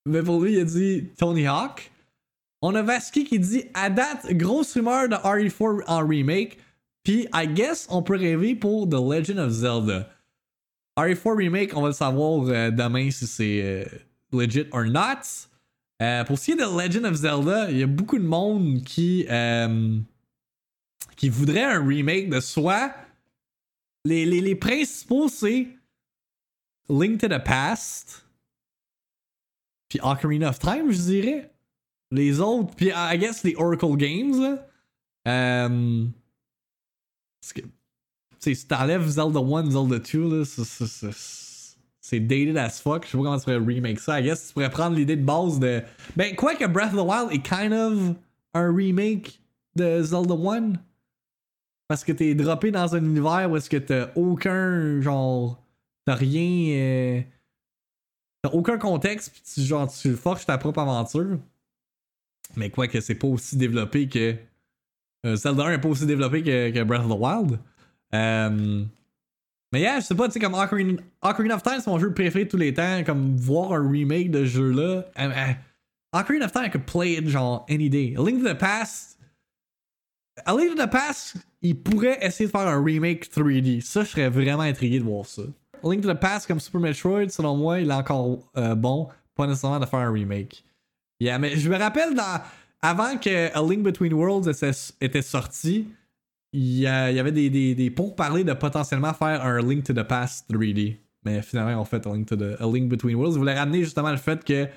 Mais 0.05 0.21
pour 0.21 0.41
lui, 0.41 0.53
il 0.53 0.59
a 0.59 0.65
dit 0.65 1.09
Tony 1.17 1.47
Hawk. 1.47 1.91
On 2.61 2.75
a 2.75 2.81
Vasky 2.81 3.25
qui 3.25 3.39
dit 3.39 3.65
à 3.73 3.89
date, 3.89 4.31
grosse 4.33 4.73
rumeur 4.73 5.09
de 5.09 5.15
RE4 5.15 5.83
en 5.87 6.07
remake. 6.07 6.59
Puis, 7.03 7.27
I 7.33 7.47
guess, 7.47 7.87
on 7.89 8.01
peut 8.01 8.15
rêver 8.15 8.55
pour 8.55 8.87
The 8.87 8.93
Legend 8.93 9.39
of 9.39 9.51
Zelda. 9.51 10.09
RE4 10.97 11.35
remake, 11.35 11.75
on 11.75 11.81
va 11.81 11.87
le 11.87 11.93
savoir 11.93 12.47
euh, 12.47 12.71
demain 12.71 13.09
si 13.11 13.27
c'est 13.27 13.61
euh, 13.63 13.85
legit 14.31 14.67
or 14.71 14.85
not. 14.85 15.49
Euh, 16.03 16.25
pour 16.25 16.37
ce 16.37 16.45
qui 16.45 16.51
est 16.51 16.55
de 16.55 16.63
Legend 16.63 17.05
of 17.05 17.13
Zelda, 17.13 17.71
il 17.71 17.77
y 17.77 17.83
a 17.83 17.87
beaucoup 17.87 18.17
de 18.17 18.25
monde 18.25 18.83
qui, 18.83 19.25
euh, 19.29 19.97
qui 21.15 21.29
voudrait 21.29 21.63
un 21.63 21.87
remake 21.87 22.29
de 22.29 22.41
soit. 22.41 22.93
Les, 24.03 24.25
les, 24.25 24.55
principaux, 24.55 25.29
c'est 25.29 25.69
Link 26.89 27.21
to 27.21 27.29
the 27.29 27.41
Past, 27.41 28.27
puis 29.87 29.99
Ocarina 30.03 30.49
of 30.49 30.59
Time, 30.59 30.91
je 30.91 31.01
dirais. 31.01 31.53
Les 32.11 32.41
autres, 32.41 32.75
puis 32.75 32.91
I 32.93 33.17
guess 33.17 33.43
les 33.43 33.55
Oracle 33.55 33.95
Games. 33.95 34.41
Là. 34.41 34.67
Euh, 35.29 36.05
parce 37.39 37.53
que, 37.53 37.61
si 38.39 38.55
Zelda 38.55 39.39
1, 39.39 39.71
Zelda 39.71 39.99
2, 39.99 40.39
là, 40.39 40.43
c'est 40.45 41.52
c'est 42.03 42.19
dated 42.19 42.57
as 42.57 42.81
fuck. 42.81 43.05
Je 43.05 43.11
sais 43.11 43.17
pas 43.17 43.23
comment 43.23 43.37
tu 43.37 43.45
pourrais 43.45 43.57
remake 43.57 43.99
ça. 43.99 44.19
I 44.19 44.23
guess 44.23 44.47
tu 44.47 44.53
pourrais 44.53 44.69
prendre 44.69 44.95
l'idée 44.95 45.15
de 45.15 45.23
base 45.23 45.57
de. 45.57 45.81
Ben, 46.17 46.35
quoi 46.35 46.53
que 46.53 46.65
Breath 46.65 46.93
of 46.93 46.99
the 46.99 47.09
Wild 47.09 47.31
est 47.31 47.41
kind 47.41 47.71
of 47.71 48.15
un 48.53 48.75
remake 48.75 49.39
de 49.75 50.03
Zelda 50.03 50.35
1. 50.35 50.73
Parce 51.87 52.03
que 52.03 52.11
t'es 52.11 52.35
droppé 52.35 52.71
dans 52.71 52.93
un 52.93 53.03
univers 53.03 53.49
où 53.49 53.55
est-ce 53.55 53.69
que 53.69 53.77
t'as 53.77 54.09
aucun 54.15 54.99
genre. 54.99 55.63
T'as 56.05 56.15
rien. 56.15 56.75
Euh, 56.75 57.21
t'as 58.41 58.49
aucun 58.49 58.77
contexte, 58.77 59.31
pis 59.31 59.41
tu, 59.41 59.61
genre, 59.61 59.89
tu 59.89 60.13
forges 60.15 60.45
ta 60.45 60.57
propre 60.57 60.79
aventure. 60.79 61.37
Mais 62.57 62.69
quoi 62.69 62.89
que 62.89 62.99
c'est 62.99 63.15
pas 63.15 63.27
aussi 63.27 63.55
développé 63.55 64.09
que. 64.09 64.35
Euh, 65.25 65.37
Zelda 65.37 65.63
1 65.67 65.71
est 65.71 65.79
pas 65.79 65.87
aussi 65.87 66.05
développé 66.05 66.43
que, 66.43 66.69
que 66.69 66.83
Breath 66.83 67.05
of 67.05 67.07
the 67.07 67.17
Wild. 67.17 67.59
Euh, 68.13 68.83
mais 69.73 69.81
yeah, 69.81 69.99
je 69.99 70.05
sais 70.05 70.13
pas, 70.13 70.27
tu 70.27 70.33
sais, 70.33 70.39
comme 70.39 70.53
Ocarina, 70.53 71.55
of 71.55 71.63
Time, 71.63 71.79
c'est 71.79 71.87
mon 71.87 71.97
jeu 71.97 72.13
préféré 72.13 72.45
de 72.45 72.49
tous 72.51 72.57
les 72.57 72.75
temps. 72.75 73.03
Comme 73.03 73.35
voir 73.35 73.73
un 73.73 73.89
remake 73.89 74.29
de 74.29 74.45
ce 74.45 74.51
jeu-là. 74.51 75.05
Uh, 75.17 75.31
uh, 75.31 75.55
Ocarina 76.15 76.45
of 76.45 76.51
Time, 76.51 76.65
I 76.65 76.69
could 76.69 76.85
play 76.85 77.13
it 77.13 77.27
genre 77.27 77.65
any 77.67 77.89
day. 77.89 78.13
A 78.15 78.21
Link 78.21 78.43
to 78.43 78.47
the 78.47 78.55
Past. 78.55 79.17
A 80.45 80.53
Link 80.53 80.75
to 80.75 80.85
the 80.85 80.87
Past, 80.87 81.37
il 81.63 81.75
pourrait 81.75 82.19
essayer 82.21 82.45
de 82.45 82.51
faire 82.51 82.67
un 82.67 82.83
remake 82.83 83.27
3D. 83.31 83.81
Ça, 83.81 84.03
je 84.03 84.09
serais 84.09 84.29
vraiment 84.29 84.61
intrigué 84.61 84.99
de 84.99 85.05
voir 85.05 85.25
ça. 85.25 85.41
A 85.83 85.89
Link 85.89 86.03
to 86.03 86.13
the 86.13 86.19
Past, 86.19 86.45
comme 86.45 86.59
Super 86.59 86.79
Metroid, 86.79 87.29
selon 87.29 87.57
moi, 87.57 87.79
il 87.79 87.89
est 87.89 87.93
encore 87.95 88.51
euh, 88.55 88.75
bon. 88.75 89.09
Pas 89.33 89.47
nécessairement 89.47 89.79
de 89.79 89.87
faire 89.87 89.99
un 89.99 90.11
remake. 90.11 90.63
Yeah, 91.19 91.39
mais 91.39 91.57
je 91.57 91.67
me 91.67 91.77
rappelle. 91.77 92.15
Avant 92.79 93.17
que 93.17 93.57
A 93.57 93.67
Link 93.67 93.81
Between 93.81 94.13
Worlds 94.13 94.51
était 95.01 95.21
sorti, 95.23 95.87
il 96.53 96.79
y, 96.79 96.87
avait 96.87 97.31
des, 97.31 97.49
des, 97.49 97.73
des 97.73 97.89
de 97.89 98.53
potentiellement 98.53 99.13
faire 99.13 99.43
un 99.43 99.59
Link 99.59 99.83
to 99.83 99.93
the 99.93 100.03
Past 100.03 100.49
3D. 100.51 100.97
Mais 101.25 101.41
finalement, 101.41 101.81
on 101.81 101.85
fait 101.85 102.05
un 102.05 102.13
Link 102.71 102.89
Between 102.89 103.15
Worlds. 103.15 103.35
Ils 103.35 103.39
voulaient 103.39 103.57
ramener 103.57 103.83
justement 103.83 104.11
le 104.11 104.17
fait 104.17 104.43
que 104.43 104.67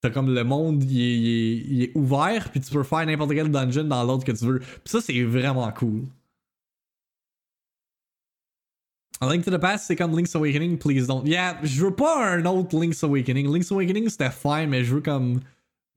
t'as 0.00 0.10
comme 0.10 0.34
le 0.34 0.44
monde, 0.44 0.82
il 0.84 1.82
est, 1.82 1.92
ouvert, 1.94 2.50
puis 2.50 2.60
tu 2.60 2.72
peux 2.72 2.82
faire 2.82 3.04
n'importe 3.04 3.32
quel 3.32 3.50
dungeon 3.50 3.84
dans 3.84 4.02
l'autre 4.04 4.24
que 4.24 4.32
tu 4.32 4.46
veux. 4.46 4.58
Puis 4.60 4.80
ça, 4.86 5.00
c'est 5.00 5.22
vraiment 5.22 5.70
cool. 5.72 6.04
A 9.20 9.30
Link 9.30 9.44
to 9.44 9.50
the 9.50 9.60
Past, 9.60 9.84
c'est 9.86 9.96
comme 9.96 10.16
Link's 10.16 10.34
Awakening, 10.34 10.78
please 10.78 11.06
don't. 11.06 11.26
Yeah, 11.26 11.58
je 11.62 11.84
veux 11.84 11.94
pas 11.94 12.34
un 12.34 12.44
autre 12.46 12.78
Link's 12.78 13.04
Awakening. 13.04 13.52
Link's 13.52 13.70
Awakening, 13.70 14.08
c'était 14.08 14.30
fine, 14.30 14.68
mais 14.68 14.82
je 14.84 14.94
veux 14.94 15.02
comme. 15.02 15.40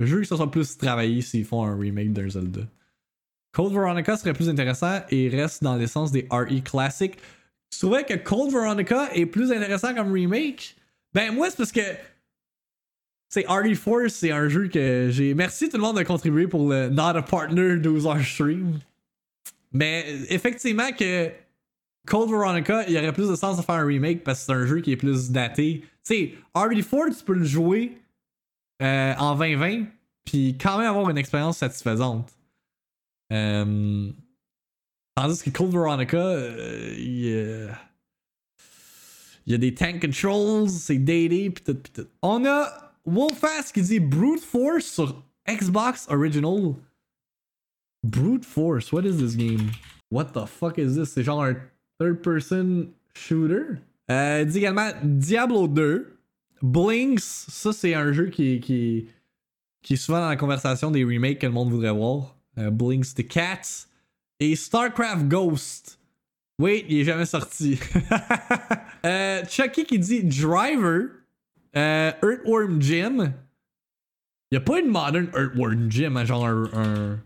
Je 0.01 0.15
veux 0.15 0.21
que 0.21 0.27
ça 0.27 0.35
soit 0.35 0.51
plus 0.51 0.77
travaillé 0.77 1.21
s'ils 1.21 1.45
font 1.45 1.63
un 1.63 1.77
remake 1.77 2.11
d'un 2.11 2.27
Zelda. 2.27 2.61
Cold 3.53 3.73
Veronica 3.73 4.17
serait 4.17 4.33
plus 4.33 4.49
intéressant 4.49 5.01
et 5.09 5.29
reste 5.29 5.63
dans 5.63 5.75
l'essence 5.75 6.11
des 6.11 6.27
RE 6.29 6.61
classiques. 6.63 7.17
Tu 7.69 7.79
trouvais 7.79 8.03
que 8.03 8.15
Cold 8.15 8.51
Veronica 8.51 9.09
est 9.13 9.25
plus 9.25 9.51
intéressant 9.51 9.93
comme 9.93 10.11
remake? 10.11 10.75
Ben 11.13 11.33
moi 11.33 11.49
c'est 11.49 11.57
parce 11.57 11.71
que 11.71 11.81
c'est 13.29 13.45
RE4, 13.47 14.09
c'est 14.09 14.31
un 14.31 14.47
jeu 14.47 14.67
que 14.67 15.09
j'ai. 15.11 15.33
Merci 15.33 15.69
tout 15.69 15.77
le 15.77 15.83
monde 15.83 15.97
de 15.97 16.03
contribuer 16.03 16.47
pour 16.47 16.69
le 16.69 16.89
Not 16.89 17.17
a 17.17 17.21
Partner 17.21 17.77
12 17.77 18.05
heures 18.05 18.23
stream. 18.23 18.79
Mais 19.71 20.05
effectivement 20.29 20.91
que 20.91 21.31
Cold 22.07 22.29
Veronica, 22.29 22.83
il 22.87 22.93
y 22.93 22.97
aurait 22.97 23.13
plus 23.13 23.29
de 23.29 23.35
sens 23.35 23.57
de 23.57 23.61
faire 23.61 23.75
un 23.75 23.85
remake 23.85 24.23
parce 24.23 24.39
que 24.39 24.45
c'est 24.45 24.51
un 24.51 24.65
jeu 24.65 24.81
qui 24.81 24.91
est 24.91 24.97
plus 24.97 25.31
daté. 25.31 25.81
Tu 25.81 25.87
sais, 26.03 26.33
RE4, 26.55 27.17
tu 27.17 27.23
peux 27.23 27.33
le 27.33 27.45
jouer 27.45 27.97
euh, 28.81 29.13
en 29.17 29.35
2020 29.35 29.85
puis 30.25 30.57
quand 30.61 30.77
même 30.77 30.87
avoir 30.87 31.09
une 31.09 31.17
expérience 31.17 31.57
satisfaisante. 31.57 32.31
Euh, 33.31 34.11
tandis 35.15 35.43
que 35.43 35.49
Cold 35.49 35.71
Veronica, 35.71 36.17
euh, 36.17 36.93
il, 36.97 37.69
Il 39.45 39.51
y 39.51 39.55
a 39.55 39.57
des 39.57 39.73
tank 39.73 40.01
controls, 40.01 40.69
c'est 40.69 40.97
daté. 40.97 41.53
On 42.21 42.45
a 42.45 42.93
Wolfast 43.05 43.73
qui 43.73 43.81
dit 43.81 43.99
Brute 43.99 44.41
Force 44.43 44.85
sur 44.85 45.23
Xbox 45.47 46.07
Original. 46.09 46.75
Brute 48.03 48.45
Force, 48.45 48.91
what 48.91 49.03
is 49.03 49.17
this 49.17 49.35
game? 49.35 49.71
What 50.11 50.33
the 50.33 50.45
fuck 50.45 50.77
is 50.77 50.95
this? 50.95 51.11
C'est 51.11 51.23
genre 51.23 51.43
un 51.43 51.55
third 51.99 52.21
person 52.21 52.89
shooter? 53.15 53.79
Euh, 54.11 54.41
il 54.43 54.51
dit 54.51 54.59
également 54.59 54.91
Diablo 55.03 55.67
2. 55.67 56.09
Blinks, 56.61 57.19
ça 57.19 57.73
c'est 57.73 57.93
un 57.93 58.13
jeu 58.13 58.27
qui, 58.29 58.61
qui, 58.61 59.07
qui 59.81 59.93
est 59.93 59.97
souvent 59.97 60.21
dans 60.21 60.29
la 60.29 60.37
conversation 60.37 60.91
des 60.91 61.03
remakes 61.03 61.39
que 61.39 61.45
le 61.45 61.51
monde 61.51 61.69
voudrait 61.69 61.91
voir. 61.91 62.37
Euh, 62.57 62.69
Blinks 62.69 63.13
the 63.13 63.27
Cats. 63.27 63.87
Et 64.39 64.55
StarCraft 64.55 65.27
Ghost. 65.27 65.99
Wait, 66.59 66.85
il 66.89 66.99
est 66.99 67.03
jamais 67.03 67.25
sorti. 67.25 67.79
euh, 69.05 69.43
Chucky 69.49 69.85
qui 69.85 69.99
dit 69.99 70.23
Driver. 70.23 71.09
Euh, 71.75 72.11
Earthworm 72.21 72.81
Jim. 72.81 73.33
Il 74.51 74.57
a 74.57 74.61
pas 74.61 74.79
une 74.79 74.89
modern 74.89 75.29
Earthworm 75.35 75.89
Jim, 75.89 76.15
hein, 76.15 76.25
genre 76.25 76.45
un, 76.45 77.19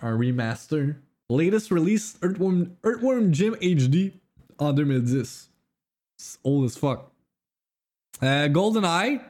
remaster. 0.00 0.96
Latest 1.28 1.70
release 1.70 2.18
Earthworm, 2.22 2.70
Earthworm 2.84 3.32
Jim 3.34 3.52
HD 3.60 4.12
en 4.58 4.72
2010. 4.72 5.50
It's 6.18 6.38
old 6.44 6.64
as 6.64 6.76
fuck. 6.76 7.12
Euh, 8.22 8.48
GoldenEye. 8.48 9.20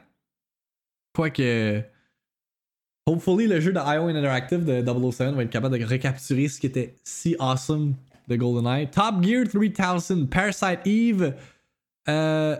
Quoique. 1.13 1.83
Hopefully, 3.05 3.47
le 3.47 3.59
jeu 3.59 3.73
de 3.73 3.79
IO 3.79 4.07
Interactive 4.07 4.63
de 4.63 5.11
007 5.11 5.33
va 5.35 5.43
être 5.43 5.49
capable 5.49 5.77
de 5.77 5.85
recapturer 5.85 6.47
ce 6.47 6.59
qui 6.59 6.67
était 6.67 6.95
si 7.03 7.35
awesome 7.37 7.95
de 8.29 8.35
GoldenEye. 8.37 8.87
Top 8.89 9.21
Gear 9.21 9.45
3000, 9.47 10.27
Parasite 10.27 10.79
Eve. 10.85 11.35
Euh, 12.07 12.55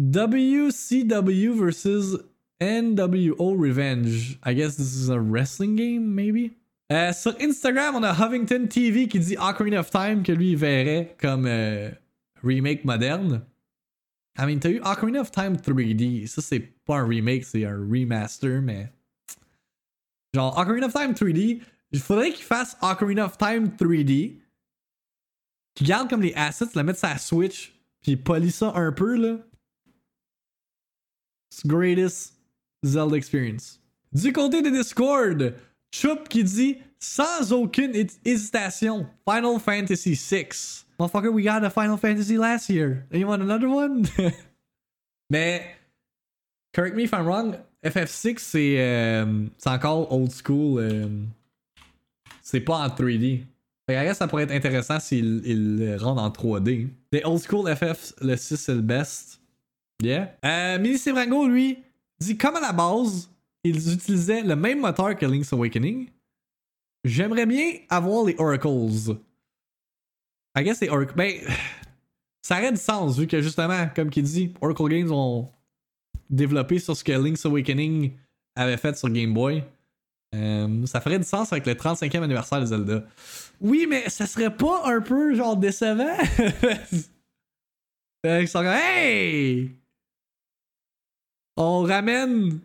WCW 0.00 1.54
versus 1.54 2.18
NWO 2.60 3.56
Revenge. 3.56 4.38
I 4.44 4.54
guess 4.54 4.76
this 4.76 4.94
is 4.94 5.10
a 5.10 5.18
wrestling 5.18 5.76
game, 5.76 6.14
maybe? 6.14 6.52
Euh, 6.92 7.12
sur 7.12 7.34
Instagram, 7.40 7.96
on 7.96 8.02
a 8.04 8.12
Huffington 8.12 8.66
TV 8.68 9.08
qui 9.08 9.18
dit 9.18 9.36
Ocarina 9.36 9.80
of 9.80 9.90
Time 9.90 10.22
que 10.22 10.32
lui 10.32 10.54
verrait 10.54 11.16
comme 11.18 11.46
euh, 11.46 11.90
remake 12.42 12.84
moderne. 12.84 13.42
I 14.38 14.46
mean, 14.46 14.58
t'as 14.60 14.70
eu 14.70 14.80
Ocarina 14.80 15.20
of 15.20 15.30
Time 15.30 15.56
3D. 15.56 16.26
Ça, 16.26 16.42
c'est 16.42 16.60
pas 16.84 16.98
un 16.98 17.06
remake, 17.06 17.44
c'est 17.44 17.64
un 17.64 17.76
remaster, 17.76 18.60
mais. 18.62 18.92
Genre, 20.34 20.56
Ocarina 20.56 20.86
of 20.86 20.94
Time 20.94 21.12
3D, 21.12 21.62
il 21.90 22.00
faudrait 22.00 22.32
qu'il 22.32 22.44
fasse 22.44 22.76
Ocarina 22.80 23.26
of 23.26 23.36
Time 23.36 23.68
3D. 23.68 24.38
Qu'il 25.74 25.86
garde 25.86 26.08
comme 26.08 26.22
les 26.22 26.34
assets, 26.34 26.66
le 26.74 26.82
mettre 26.82 26.98
sur 26.98 27.08
la 27.08 27.18
Switch, 27.18 27.72
puis 28.02 28.16
polie 28.16 28.50
ça 28.50 28.72
un 28.74 28.92
peu, 28.92 29.16
là. 29.16 29.38
It's 31.50 31.66
greatest 31.66 32.34
Zelda 32.84 33.16
experience. 33.16 33.80
Du 34.12 34.32
côté 34.32 34.62
de 34.62 34.70
Discord, 34.70 35.54
Chup 35.92 36.28
qui 36.28 36.44
dit 36.44 36.78
sans 36.98 37.52
aucune 37.52 37.92
hésitation 38.24 39.06
Final 39.28 39.58
Fantasy 39.58 40.14
VI. 40.14 40.84
Motherfucker, 40.98 41.32
we 41.32 41.42
got 41.42 41.64
a 41.64 41.70
Final 41.70 41.96
Fantasy 41.96 42.36
last 42.36 42.68
year. 42.68 43.06
You 43.10 43.26
want 43.26 43.42
another 43.42 43.68
one? 43.68 44.06
Mais, 45.30 45.62
correct 46.74 46.94
me 46.94 47.04
if 47.04 47.12
I'm 47.12 47.26
wrong, 47.26 47.56
FF6 47.84 48.38
c'est 48.38 48.76
euh, 48.78 49.46
encore 49.66 50.12
old 50.12 50.30
school. 50.30 50.80
Euh, 50.80 51.08
c'est 52.40 52.60
pas 52.60 52.78
en 52.78 52.88
3D. 52.88 53.44
Fait 53.88 54.06
que 54.06 54.14
ça 54.14 54.28
pourrait 54.28 54.44
être 54.44 54.52
intéressant 54.52 55.00
s'il 55.00 55.42
il 55.44 55.96
rentre 55.96 56.22
en 56.22 56.30
3D. 56.30 56.88
Les 57.10 57.22
old 57.24 57.40
school 57.40 57.74
FF, 57.74 58.14
le 58.20 58.36
6 58.36 58.56
c'est 58.56 58.74
le 58.74 58.80
best. 58.80 59.40
Yeah. 60.02 60.34
Euh, 60.44 60.78
Mini 60.78 60.98
Sebrango, 60.98 61.48
lui, 61.48 61.78
dit 62.20 62.36
comme 62.36 62.56
à 62.56 62.60
la 62.60 62.72
base, 62.72 63.30
ils 63.64 63.92
utilisaient 63.92 64.42
le 64.42 64.56
même 64.56 64.80
moteur 64.80 65.16
que 65.16 65.26
Link's 65.26 65.52
Awakening. 65.52 66.08
J'aimerais 67.04 67.46
bien 67.46 67.78
avoir 67.88 68.24
les 68.24 68.36
Oracles. 68.38 69.16
I 70.56 70.62
guess 70.62 70.80
les 70.80 70.88
Oracles. 70.88 71.14
Ben, 71.16 71.32
ça 72.42 72.58
aurait 72.58 72.72
du 72.72 72.78
sens 72.78 73.18
vu 73.18 73.26
que 73.26 73.40
justement, 73.40 73.88
comme 73.94 74.10
qu'il 74.10 74.24
dit, 74.24 74.52
Oracle 74.60 74.88
Games 74.88 75.12
ont 75.12 75.48
développé 76.32 76.78
sur 76.78 76.96
ce 76.96 77.04
que 77.04 77.12
Link's 77.12 77.46
Awakening 77.46 78.12
avait 78.56 78.76
fait 78.76 78.96
sur 78.96 79.08
Game 79.10 79.32
Boy. 79.32 79.62
Euh, 80.34 80.86
ça 80.86 81.00
ferait 81.00 81.18
du 81.18 81.24
sens 81.24 81.52
avec 81.52 81.66
le 81.66 81.74
35e 81.74 82.22
anniversaire 82.22 82.60
de 82.60 82.66
Zelda. 82.66 83.04
Oui, 83.60 83.86
mais 83.88 84.08
ça 84.08 84.26
serait 84.26 84.54
pas 84.54 84.82
un 84.86 85.00
peu 85.00 85.34
genre 85.34 85.56
décevant? 85.56 86.16
Ils 88.24 88.48
sont 88.48 88.60
comme, 88.60 88.68
hey! 88.68 89.70
On 91.56 91.82
ramène 91.82 92.60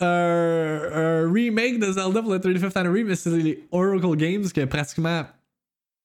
un, 0.00 1.32
remake 1.32 1.78
de 1.78 1.92
Zelda 1.92 2.20
pour 2.20 2.32
le 2.32 2.38
35th 2.38 2.76
anniversary, 2.76 3.04
mais 3.04 3.16
c'est 3.16 3.30
les 3.30 3.64
Oracle 3.70 4.16
Games 4.16 4.50
que 4.50 4.64
pratiquement 4.66 5.24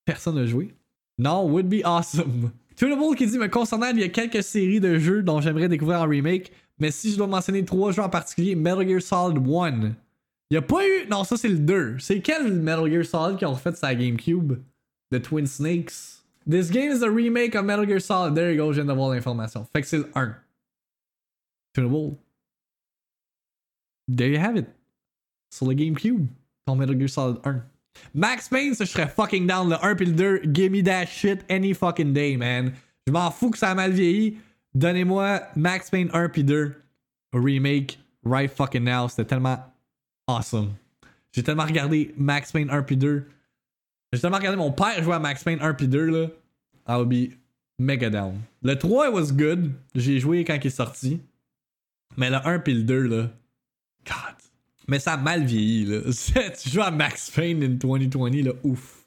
personne 0.06 0.36
n'a 0.36 0.46
joué. 0.46 0.74
Non, 1.18 1.50
would 1.50 1.68
be 1.68 1.82
awesome. 1.84 2.52
Tunable 2.76 3.16
qui 3.16 3.28
dit 3.28 3.38
Mais 3.38 3.50
concernant, 3.50 3.90
il 3.92 4.00
y 4.00 4.04
a 4.04 4.10
quelques 4.10 4.44
séries 4.44 4.80
de 4.80 4.98
jeux 4.98 5.24
dont 5.24 5.42
j'aimerais 5.42 5.70
découvrir 5.70 6.02
en 6.02 6.08
remake, 6.08 6.52
mais 6.80 6.92
si 6.92 7.12
je 7.12 7.18
dois 7.18 7.28
mentionner 7.28 7.64
trois 7.64 7.92
jeux 7.92 8.02
en 8.02 8.10
particulier, 8.10 8.56
Metal 8.56 8.88
Gear 8.88 9.02
Solid 9.02 9.38
1. 9.38 9.96
Il 10.50 10.54
n'y 10.54 10.58
a 10.58 10.62
pas 10.62 10.86
eu. 10.86 11.08
Non, 11.10 11.24
ça 11.24 11.38
c'est 11.38 11.50
le 11.50 11.58
2. 11.58 12.00
C'est 12.00 12.22
quel 12.22 12.52
Metal 12.54 12.92
Gear 12.92 13.06
Solid 13.06 13.38
qui 13.38 13.46
ont 13.46 13.54
refait 13.54 13.74
sa 13.74 13.96
GameCube? 13.96 14.62
The 15.12 15.22
Twin 15.22 15.48
Snakes. 15.48 16.24
This 16.48 16.70
game 16.70 16.92
is 16.92 17.04
a 17.04 17.10
remake 17.10 17.56
of 17.56 17.66
Metal 17.66 17.86
Gear 17.86 18.02
Solid. 18.02 18.36
There 18.36 18.52
you 18.52 18.58
go, 18.58 18.72
je 18.72 18.82
viens 18.82 18.86
d'avoir 18.86 19.10
l'information. 19.10 19.66
Fait 19.74 19.82
que 19.82 19.88
c'est 19.88 19.98
le 19.98 20.10
1. 20.14 20.36
Tunable. 21.74 22.18
There 24.08 24.30
you 24.30 24.40
have 24.40 24.58
it. 24.58 24.68
Sur 25.50 25.68
le 25.68 25.74
GameCube, 25.74 26.28
ton 26.66 26.76
Metal 26.76 26.98
Gear 27.00 27.10
Solid 27.10 27.38
1. 27.44 27.64
Max 28.14 28.48
Payne, 28.50 28.74
ça 28.74 28.86
je 28.86 28.92
serais 28.92 29.08
fucking 29.08 29.48
down. 29.48 29.70
Le 29.70 29.84
1 29.84 29.96
pis 29.96 30.06
le 30.06 30.12
2, 30.14 30.42
give 30.54 30.72
me 30.72 30.84
that 30.84 31.06
shit 31.06 31.44
any 31.50 31.74
fucking 31.74 32.14
day, 32.14 32.38
man. 32.38 32.74
Je 33.08 33.12
m'en 33.12 33.30
fous 33.32 33.52
que 33.52 33.58
ça 33.58 33.72
a 33.72 33.76
mal 33.76 33.92
vieilli. 33.92 34.38
Donnez-moi 34.74 35.42
Max 35.56 35.90
Payne 35.90 36.10
1 36.14 36.30
pis 36.30 36.44
2. 36.44 36.76
Remake 37.34 38.00
right 38.24 38.52
fucking 38.52 38.84
now. 38.84 39.08
C'était 39.08 39.26
tellement 39.26 39.58
awesome. 40.28 40.74
J'ai 41.32 41.44
tellement 41.44 41.66
regardé 41.66 42.14
Max 42.18 42.52
Payne 42.52 42.70
1 42.70 42.84
pis 42.84 42.98
2. 42.98 43.28
J'ai 44.14 44.22
tellement 44.22 44.38
regardé 44.38 44.58
mon 44.58 44.72
père 44.72 45.04
jouer 45.04 45.16
à 45.16 45.20
Max 45.20 45.44
Payne 45.44 45.60
1 45.62 45.74
pis 45.74 45.88
2 45.88 46.06
là. 46.06 46.28
I'll 46.88 47.06
be 47.06 47.34
mega 47.80 48.10
down. 48.10 48.42
Le 48.64 48.76
3 48.76 49.12
was 49.12 49.32
good. 49.32 49.72
J'ai 49.94 50.20
joué 50.20 50.46
quand 50.46 50.56
il 50.56 50.68
est 50.68 50.70
sorti. 50.70 51.22
Mais 52.18 52.30
le 52.30 52.38
1 52.38 52.60
pis 52.60 52.74
le 52.74 52.84
2 52.84 53.02
là. 53.08 53.30
God. 54.06 54.35
Mais 54.88 55.00
ça 55.00 55.13
a 55.13 55.17
mal 55.17 55.43
vieilli, 55.45 55.86
là. 55.86 56.02
tu 56.62 56.69
joues 56.69 56.82
Max 56.93 57.32
Payne 57.32 57.63
in 57.63 57.69
2020, 57.69 58.43
là, 58.43 58.52
ouf. 58.63 59.06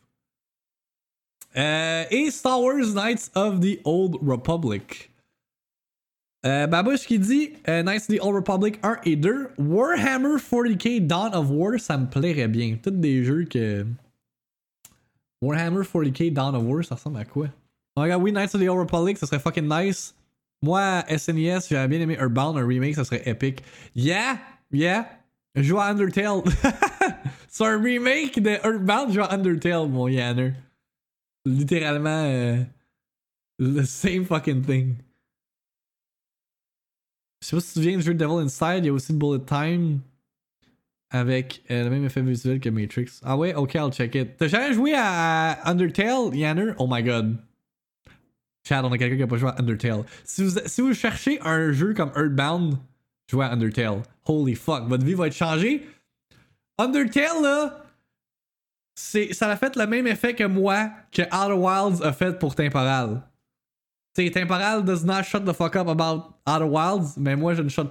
Euh, 1.57 2.05
et 2.11 2.31
Star 2.31 2.61
Wars 2.61 2.95
Knights 2.95 3.31
of 3.35 3.61
the 3.61 3.81
Old 3.85 4.17
Republic. 4.23 5.11
Euh, 6.47 6.97
qui 6.99 7.19
dit 7.19 7.53
euh, 7.69 7.83
Knights 7.83 8.09
of 8.09 8.17
the 8.17 8.21
Old 8.21 8.37
Republic 8.37 8.79
1 8.83 8.99
et 9.05 9.17
2. 9.17 9.51
Warhammer 9.59 10.37
40k 10.39 11.07
Dawn 11.07 11.35
of 11.35 11.51
War, 11.51 11.81
ça 11.81 11.99
me 11.99 12.07
plairait 12.07 12.49
bien. 12.49 12.77
Tous 12.81 12.91
des 12.91 13.25
jeux 13.25 13.45
que. 13.45 13.87
Warhammer 15.43 15.83
40k 15.83 16.33
Dawn 16.33 16.55
of 16.55 16.63
War, 16.65 16.85
ça 16.85 16.95
ressemble 16.95 17.19
à 17.19 17.25
quoi? 17.25 17.49
Oh, 17.97 18.03
oui, 18.03 18.33
Knights 18.33 18.55
of 18.55 18.61
the 18.61 18.69
Old 18.69 18.79
Republic, 18.79 19.19
ça 19.19 19.27
serait 19.27 19.41
fucking 19.41 19.69
nice. 19.69 20.15
Moi, 20.63 21.05
SNES, 21.09 21.61
j'aurais 21.71 21.89
bien 21.89 22.01
aimé 22.01 22.17
Earthbound, 22.19 22.57
un 22.57 22.67
remake, 22.67 22.95
ça 22.95 23.05
serait 23.05 23.23
épique. 23.29 23.63
Yeah! 23.95 24.39
Yeah, 24.71 25.09
joue 25.63 25.79
à 25.79 25.87
Undertale. 25.87 26.43
C'est 27.49 27.65
un 27.65 27.81
remake 27.81 28.41
de 28.41 28.51
Earthbound, 28.51 29.13
joue 29.13 29.23
à 29.23 29.33
Undertale, 29.33 29.89
mon 29.89 30.09
Yanner. 30.09 30.53
Littéralement, 31.45 32.25
euh, 32.25 32.63
le 33.59 33.85
same 33.85 34.25
fucking 34.25 34.65
thing. 34.65 34.97
Je 37.41 37.47
sais 37.47 37.57
pas 37.57 37.61
si 37.61 37.75
tu 37.75 37.81
viens 37.81 37.97
du 37.97 38.03
jeu 38.03 38.15
Devil 38.15 38.45
Inside, 38.45 38.79
il 38.79 38.87
y 38.87 38.89
a 38.89 38.93
aussi 38.93 39.13
Bullet 39.13 39.45
Time 39.45 40.01
avec 41.11 41.63
euh, 41.71 41.85
le 41.85 41.91
même 41.91 42.05
effet 42.05 42.21
visuel 42.21 42.61
que 42.61 42.69
Matrix. 42.69 43.21
Ah 43.23 43.37
ouais, 43.37 43.55
ok, 43.55 43.75
I'll 43.75 43.93
check 43.93 44.15
it. 44.15 44.37
T'as 44.37 44.49
jamais 44.49 44.75
joué 44.75 44.93
à 44.95 45.69
Undertale, 45.69 46.35
Yanner? 46.35 46.73
Oh 46.79 46.87
my 46.91 47.03
god. 47.03 47.39
Chad, 48.65 48.85
on 48.85 48.93
a 48.93 48.99
quelqu'un 48.99 49.17
qui 49.17 49.23
a 49.23 49.27
pas 49.27 49.37
joué 49.37 49.51
à 49.51 49.57
Undertale. 49.59 50.05
Si 50.25 50.45
vous, 50.45 50.59
si 50.67 50.81
vous 50.83 50.93
cherchez 50.93 51.41
un 51.43 51.73
jeu 51.73 51.95
comme 51.95 52.11
Earthbound, 52.15 52.77
jouez 53.29 53.45
à 53.45 53.53
Undertale. 53.53 54.03
Holy 54.25 54.55
fuck, 54.55 54.89
votre 54.89 55.05
vie 55.05 55.15
va 55.15 55.27
être 55.27 55.35
changée. 55.35 55.87
Undertale, 56.79 57.43
là, 57.43 57.85
c'est, 58.95 59.33
ça 59.33 59.49
a 59.49 59.57
fait 59.57 59.77
le 59.77 59.87
même 59.87 60.07
effet 60.07 60.35
que 60.35 60.45
moi 60.45 60.91
que 61.13 61.23
Outer 61.23 61.55
Wilds 61.55 62.03
a 62.03 62.13
fait 62.13 62.39
pour 62.39 62.55
Temporal. 62.55 63.23
T'sais, 64.13 64.31
Temporal 64.31 64.85
does 64.85 65.05
not 65.05 65.23
shut 65.23 65.45
the 65.45 65.53
fuck 65.53 65.77
up 65.77 65.89
about 65.89 66.35
Outer 66.47 66.65
Wilds, 66.65 67.17
mais 67.17 67.37
moi 67.37 67.55
je 67.55 67.63
ne 67.63 67.69
shut 67.69 67.89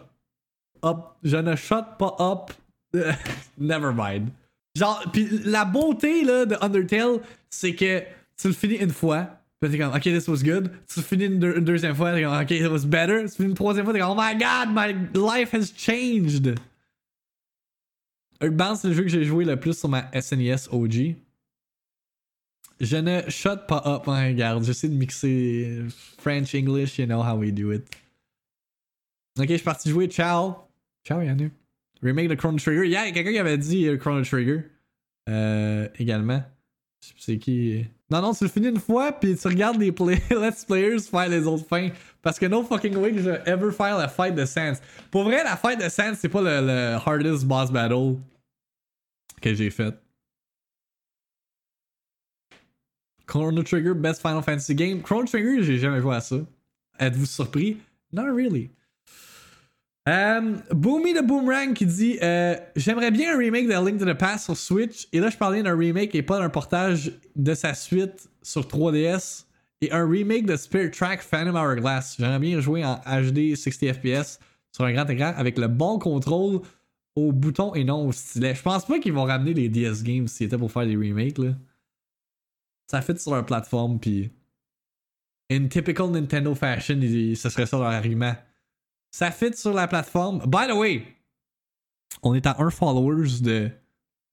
up, 0.83 0.97
je 1.23 1.37
ne 1.37 1.55
shut 1.55 1.97
pas 1.97 2.15
up. 2.19 2.51
Never 3.57 3.93
mind. 3.93 4.31
Genre, 4.75 5.03
pis 5.11 5.27
la 5.45 5.65
beauté 5.65 6.23
là, 6.23 6.45
de 6.45 6.57
Undertale, 6.61 7.19
c'est 7.49 7.73
que 7.73 8.03
tu 8.37 8.49
le 8.49 8.53
finis 8.53 8.75
une 8.75 8.91
fois, 8.91 9.27
T'es 9.59 9.77
comme, 9.77 9.93
ok, 9.93 10.01
this 10.03 10.27
was 10.27 10.43
good. 10.43 10.69
Tu 10.93 11.01
finis 11.01 11.25
une, 11.25 11.39
deux- 11.39 11.57
une 11.57 11.65
deuxième 11.65 11.95
fois, 11.95 12.13
t'es 12.13 12.21
comme, 12.21 12.39
ok, 12.39 12.51
it 12.51 12.67
was 12.67 12.85
better. 12.85 13.23
Tu 13.23 13.35
finis 13.37 13.49
une 13.49 13.55
troisième 13.55 13.85
fois, 13.85 13.93
t'es 13.93 13.99
comme, 13.99 14.11
oh 14.11 14.21
my 14.21 14.35
god, 14.37 14.69
my 14.71 14.93
life 15.19 15.53
has 15.53 15.73
changed. 15.75 16.55
Earthbound, 18.39 18.77
c'est 18.77 18.89
le 18.89 18.93
jeu 18.93 19.01
que 19.03 19.09
j'ai 19.09 19.23
joué 19.23 19.45
le 19.45 19.59
plus 19.59 19.77
sur 19.77 19.89
ma 19.89 20.11
SNES 20.19 20.67
OG. 20.71 21.15
Je 22.79 22.97
ne 22.97 23.27
shut 23.29 23.65
pas 23.67 23.81
up, 23.87 24.07
hein, 24.07 24.27
regarde. 24.27 24.63
J'essaie 24.63 24.89
de 24.89 24.93
mixer 24.93 25.81
French, 26.19 26.53
English, 26.53 26.99
you 26.99 27.07
know 27.07 27.23
how 27.23 27.35
we 27.35 27.51
do 27.51 27.71
it. 27.73 27.83
Ok, 29.39 29.47
je 29.49 29.55
suis 29.55 29.63
parti 29.63 29.89
jouer. 29.89 30.07
Ciao. 30.07 30.53
Ciao, 31.03 31.21
Yannou. 31.21 31.49
Remake 32.03 32.27
de 32.29 32.35
Chrono 32.35 32.59
Trigger. 32.59 32.87
Yeah, 32.87 33.11
quelqu'un 33.11 33.31
qui 33.31 33.39
avait 33.39 33.57
dit 33.57 33.87
euh, 33.87 33.97
Chrono 33.97 34.23
Trigger. 34.23 34.61
Euh, 35.29 35.87
également. 35.97 36.43
C'est 37.17 37.39
qui. 37.39 37.85
Non, 38.09 38.21
non, 38.21 38.33
tu 38.33 38.45
le 38.45 38.49
finis 38.49 38.69
une 38.69 38.79
fois, 38.79 39.11
puis 39.11 39.35
tu 39.35 39.47
regardes 39.47 39.79
les 39.79 39.91
play 39.91 40.21
Let's 40.29 40.63
Players 40.63 41.01
faire 41.01 41.27
les 41.27 41.45
autres 41.45 41.65
fins. 41.67 41.89
Parce 42.21 42.39
que 42.39 42.45
no 42.45 42.63
fucking 42.63 42.95
way 42.95 43.11
que 43.11 43.19
je 43.21 43.29
ever 43.45 43.71
faire 43.71 43.97
la 43.97 44.07
fight 44.07 44.33
de 44.33 44.45
Sans. 44.45 44.81
Pour 45.11 45.23
vrai, 45.23 45.43
la 45.43 45.57
fight 45.57 45.77
de 45.77 45.89
Sans, 45.89 46.15
c'est 46.15 46.29
pas 46.29 46.41
le, 46.41 46.65
le 46.65 46.93
hardest 47.05 47.45
boss 47.45 47.69
battle 47.69 48.15
que 49.41 49.53
j'ai 49.53 49.69
fait. 49.69 49.93
Chrono 53.25 53.61
Trigger, 53.61 53.93
best 53.93 54.21
Final 54.21 54.41
Fantasy 54.41 54.73
game. 54.73 55.01
Chrono 55.01 55.25
Trigger, 55.25 55.61
j'ai 55.63 55.77
jamais 55.77 55.99
joué 55.99 56.15
à 56.15 56.21
ça. 56.21 56.37
Êtes-vous 56.99 57.25
surpris? 57.25 57.77
Not 58.13 58.33
really. 58.33 58.71
Euh, 60.07 60.55
Boomy 60.71 61.13
de 61.13 61.19
Boomerang 61.19 61.73
qui 61.73 61.85
dit 61.85 62.17
euh, 62.21 62.55
J'aimerais 62.77 63.11
bien 63.11 63.35
un 63.35 63.37
remake 63.37 63.67
de 63.67 63.73
Link 63.73 63.99
to 63.99 64.05
the 64.05 64.17
Past 64.17 64.45
sur 64.45 64.55
Switch. 64.55 65.07
Et 65.11 65.19
là, 65.19 65.29
je 65.29 65.37
parlais 65.37 65.61
d'un 65.61 65.75
remake 65.75 66.15
et 66.15 66.23
pas 66.23 66.39
d'un 66.39 66.49
portage 66.49 67.11
de 67.35 67.53
sa 67.53 67.73
suite 67.73 68.29
sur 68.41 68.61
3DS. 68.61 69.45
Et 69.81 69.91
un 69.91 70.09
remake 70.09 70.45
de 70.45 70.55
Spirit 70.55 70.91
Track 70.91 71.21
Phantom 71.21 71.55
Hourglass. 71.55 72.15
J'aimerais 72.17 72.39
bien 72.39 72.59
jouer 72.61 72.85
en 72.85 72.95
HD 73.05 73.55
60 73.55 73.93
FPS 73.93 74.39
sur 74.71 74.85
un 74.85 74.93
grand 74.93 75.09
écran 75.09 75.33
avec 75.35 75.57
le 75.57 75.67
bon 75.67 75.99
contrôle 75.99 76.61
au 77.15 77.31
bouton 77.31 77.75
et 77.75 77.83
non 77.83 78.07
au 78.07 78.11
stylet. 78.11 78.55
Je 78.55 78.61
pense 78.61 78.85
pas 78.85 78.99
qu'ils 78.99 79.13
vont 79.13 79.25
ramener 79.25 79.53
les 79.53 79.67
DS 79.67 80.03
games 80.03 80.27
si 80.27 80.37
c'était 80.37 80.57
pour 80.57 80.71
faire 80.71 80.85
des 80.85 80.95
remakes. 80.95 81.37
Là. 81.37 81.51
Ça 82.89 83.01
fit 83.01 83.17
sur 83.17 83.33
leur 83.33 83.45
plateforme. 83.45 83.99
Puis, 83.99 84.31
in 85.51 85.67
typical 85.67 86.09
Nintendo 86.11 86.55
fashion, 86.55 86.99
ce 87.01 87.49
serait 87.49 87.65
ça 87.65 87.77
leur 87.77 87.87
argument. 87.87 88.35
Ça 89.11 89.31
fit 89.31 89.53
sur 89.53 89.73
la 89.73 89.87
plateforme. 89.87 90.39
By 90.45 90.67
the 90.67 90.75
way, 90.75 91.05
on 92.23 92.33
est 92.33 92.45
à 92.45 92.55
1 92.59 92.69
followers 92.69 93.41
de, 93.41 93.69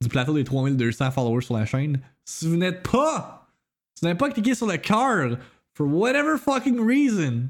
du 0.00 0.08
plateau 0.08 0.34
des 0.34 0.44
3200 0.44 1.10
followers 1.10 1.42
sur 1.44 1.56
la 1.56 1.66
chaîne. 1.66 2.00
Si 2.24 2.48
vous 2.48 2.56
n'êtes 2.56 2.82
pas, 2.82 3.48
si 3.94 4.02
vous 4.02 4.08
n'avez 4.08 4.18
pas 4.18 4.30
cliqué 4.30 4.54
sur 4.54 4.66
le 4.66 4.76
cœur, 4.76 5.38
for 5.74 5.86
whatever 5.86 6.38
fucking 6.38 6.78
reason, 6.80 7.48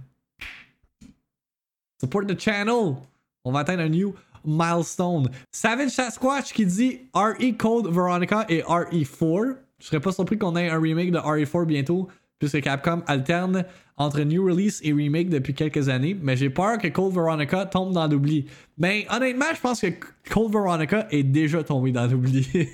support 2.00 2.26
the 2.26 2.38
channel. 2.38 2.96
On 3.44 3.52
va 3.52 3.60
atteindre 3.60 3.82
un 3.82 3.88
new 3.88 4.14
milestone. 4.44 5.30
Savage 5.52 5.90
Sasquatch 5.90 6.52
qui 6.52 6.66
dit 6.66 7.00
RE 7.14 7.56
Code 7.58 7.88
Veronica 7.92 8.44
et 8.48 8.62
RE4. 8.62 9.56
Je 9.80 9.87
serais 9.87 10.00
pas 10.00 10.12
surpris 10.12 10.38
qu'on 10.38 10.56
ait 10.56 10.70
un 10.70 10.80
remake 10.80 11.10
de 11.10 11.18
RE4 11.18 11.66
bientôt, 11.66 12.08
puisque 12.38 12.60
Capcom 12.62 13.02
alterne 13.06 13.64
entre 13.96 14.20
new 14.22 14.44
release 14.44 14.80
et 14.83 14.92
remake 14.92 15.28
depuis 15.28 15.54
quelques 15.54 15.88
années, 15.88 16.14
mais 16.20 16.37
j'ai 16.37 16.50
peur 16.50 16.78
que 16.78 16.88
Cold 16.88 17.14
Veronica 17.14 17.66
tombe 17.66 17.92
dans 17.92 18.09
l'oubli. 18.09 18.46
Mais 18.76 19.07
honnêtement, 19.11 19.54
je 19.54 19.61
pense 19.61 19.80
que 19.80 19.87
Cold 20.30 20.52
Veronica 20.52 21.07
est 21.11 21.22
déjà 21.22 21.62
tombé 21.62 21.92
dans 21.92 22.07
l'oubli. 22.07 22.46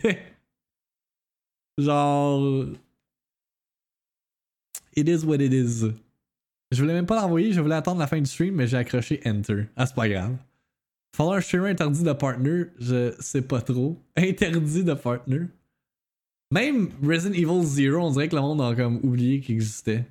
Genre. 1.78 2.68
It 4.96 5.08
is 5.08 5.24
what 5.24 5.36
it 5.36 5.52
is. 5.52 5.92
Je 6.72 6.80
voulais 6.80 6.94
même 6.94 7.06
pas 7.06 7.20
l'envoyer, 7.20 7.52
je 7.52 7.60
voulais 7.60 7.74
attendre 7.74 7.98
la 7.98 8.06
fin 8.06 8.18
du 8.18 8.26
stream, 8.26 8.54
mais 8.54 8.66
j'ai 8.66 8.76
accroché 8.76 9.20
Enter. 9.26 9.66
Ah, 9.76 9.86
c'est 9.86 9.94
pas 9.94 10.08
grave. 10.08 10.36
Falloir 11.16 11.36
un 11.36 11.40
streamer 11.40 11.70
interdit 11.70 12.04
de 12.04 12.12
partner, 12.12 12.66
je 12.78 13.14
sais 13.18 13.42
pas 13.42 13.60
trop. 13.60 14.00
Interdit 14.16 14.84
de 14.84 14.94
partner. 14.94 15.40
Même 16.52 16.90
Resident 17.02 17.34
Evil 17.34 17.64
Zero, 17.64 17.98
on 18.00 18.10
dirait 18.10 18.28
que 18.28 18.36
le 18.36 18.42
monde 18.42 18.60
a 18.60 18.74
comme 18.74 19.00
oublié 19.02 19.40
qu'il 19.40 19.56
existait. 19.56 20.04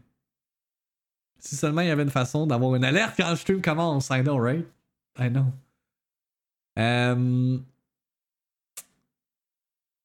Si 1.40 1.56
seulement 1.56 1.82
il 1.82 1.88
y 1.88 1.92
avait 1.92 2.04
une 2.04 2.10
façon 2.10 2.46
d'avoir 2.46 2.76
une 2.76 2.84
alerte 2.84 3.16
quand 3.18 3.30
le 3.30 3.36
stream 3.36 3.62
commence, 3.62 4.10
I 4.10 4.22
know, 4.22 4.38
right? 4.38 4.66
I 5.18 5.30
know. 5.30 5.46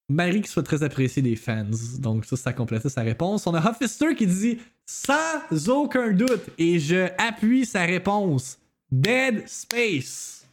Marie 0.08 0.42
qui 0.42 0.48
soit 0.48 0.62
très 0.62 0.82
appréciée 0.82 1.22
des 1.22 1.36
fans. 1.36 1.64
Donc 1.98 2.24
ça, 2.24 2.36
ça 2.36 2.50
a 2.50 2.52
complété 2.52 2.88
sa 2.88 3.02
réponse. 3.02 3.46
On 3.46 3.54
a 3.54 3.70
Huffister 3.70 4.14
qui 4.14 4.26
dit 4.26 4.58
sans 4.86 5.68
aucun 5.68 6.12
doute, 6.12 6.50
et 6.58 6.78
je 6.78 7.08
appuie 7.18 7.64
sa 7.64 7.82
réponse, 7.84 8.58
Dead 8.90 9.48
Space. 9.48 10.46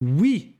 Oui. 0.00 0.54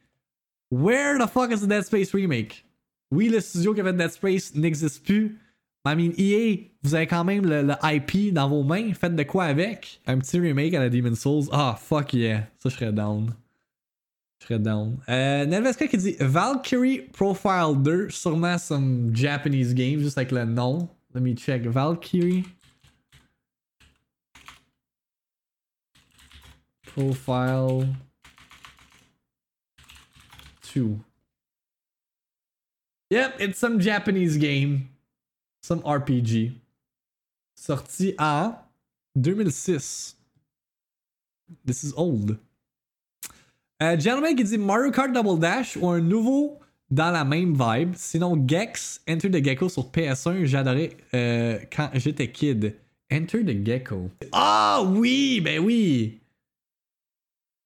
Where 0.71 1.19
the 1.19 1.29
fuck 1.31 1.53
is 1.53 1.61
the 1.61 1.69
Dead 1.69 1.85
Space 1.85 2.13
remake? 2.13 2.65
Oui, 3.11 3.29
le 3.29 3.41
studio 3.41 3.75
qui 3.75 3.81
avait 3.81 3.93
Dead 3.93 4.11
Space 4.11 4.55
n'existe 4.55 5.05
plus. 5.05 5.39
I 5.87 5.95
mean, 5.95 6.13
EA, 6.17 6.71
vous 6.83 6.95
avez 6.95 7.07
quand 7.07 7.25
même 7.25 7.45
le, 7.45 7.75
IP 7.83 8.33
dans 8.33 8.49
vos 8.49 8.63
mains. 8.63 8.95
Faites 8.95 9.15
de 9.15 9.23
quoi 9.23 9.45
avec? 9.45 10.01
Un 10.07 10.19
petit 10.19 10.39
remake 10.39 10.73
à 10.73 10.81
la 10.81 10.89
Demon's 10.89 11.21
Souls. 11.21 11.45
Ah, 11.53 11.79
fuck 11.79 12.15
yeah. 12.15 12.47
Ça, 12.59 12.71
je 12.71 12.77
serais 12.77 12.93
down. 12.93 13.35
Je 14.41 14.47
serais 14.47 14.59
down. 14.59 14.97
Euh, 15.11 15.45
Nelveska 15.45 15.87
qui 15.87 15.99
dit 15.99 16.17
Valkyrie 16.21 17.03
Profile 17.13 17.75
2. 17.77 18.09
Sûrement 18.09 18.57
some 18.57 19.15
Japanese 19.15 19.75
game, 19.75 20.01
juste 20.01 20.17
avec 20.17 20.33
le 20.33 20.47
nom. 20.47 20.89
Let 21.15 21.21
me 21.21 21.35
check. 21.35 21.67
Valkyrie. 21.67 22.45
Profile 26.95 27.89
2. 30.75 30.97
Yep, 33.11 33.41
it's 33.41 33.59
some 33.59 33.79
Japanese 33.79 34.39
game. 34.39 34.89
Some 35.65 35.81
RPG. 35.81 36.53
Sorti 37.55 38.15
en 38.19 38.55
2006. 39.17 40.15
This 41.65 41.85
is 41.85 41.95
old. 41.97 42.37
Euh, 43.83 43.99
Gentleman 43.99 44.37
qui 44.37 44.45
dit 44.45 44.59
Mario 44.59 44.91
Kart 44.91 45.11
Double 45.11 45.41
Dash 45.41 45.79
ou 45.79 45.89
un 45.89 46.01
nouveau 46.01 46.59
dans 46.91 47.11
la 47.11 47.25
même 47.25 47.55
vibe. 47.55 47.95
Sinon, 47.97 48.47
Gex, 48.47 49.01
Enter 49.09 49.31
the 49.31 49.43
Gecko 49.43 49.71
sur 49.71 49.91
PS1, 49.91 50.45
j'adorais 50.45 50.99
euh, 51.15 51.59
quand 51.75 51.89
j'étais 51.95 52.31
kid. 52.31 52.77
Enter 53.11 53.43
the 53.43 53.65
Gecko. 53.65 54.11
Ah 54.33 54.83
oui, 54.87 55.41
ben 55.41 55.61
oui! 55.61 56.21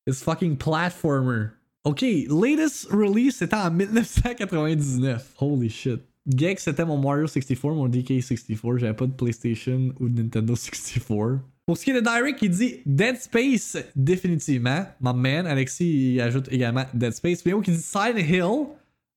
This 0.06 0.22
fucking 0.22 0.56
platformer. 0.56 1.48
Ok, 1.82 2.02
latest 2.28 2.87
release 2.92 3.38
c'était 3.38 3.56
en 3.56 3.72
1999. 3.72 5.34
Holy 5.40 5.68
shit. 5.68 6.00
Gex 6.29 6.64
c'était 6.64 6.85
mon 6.85 6.99
Mario 6.99 7.27
64, 7.27 7.75
mon 7.75 7.88
DK64. 7.88 8.79
J'avais 8.79 8.95
pas 8.95 9.07
de 9.07 9.12
PlayStation 9.12 9.95
ou 9.99 10.09
de 10.09 10.23
Nintendo 10.23 10.55
64. 10.55 11.41
Pour 11.64 11.77
ce 11.77 11.85
qui 11.85 11.91
est 11.91 11.95
de 11.95 12.01
Direct, 12.01 12.38
il 12.43 12.51
dit 12.51 12.81
Dead 12.87 13.17
Space, 13.17 13.77
définitivement. 13.95 14.87
My 15.01 15.12
man, 15.14 15.47
Alexis, 15.47 16.14
il 16.14 16.21
ajoute 16.21 16.51
également 16.51 16.85
Dead 16.95 17.12
Space. 17.12 17.43
Puis 17.43 17.53
qui 17.62 17.73
dit 17.73 17.79
Silent 17.79 18.17
Hill. 18.17 18.69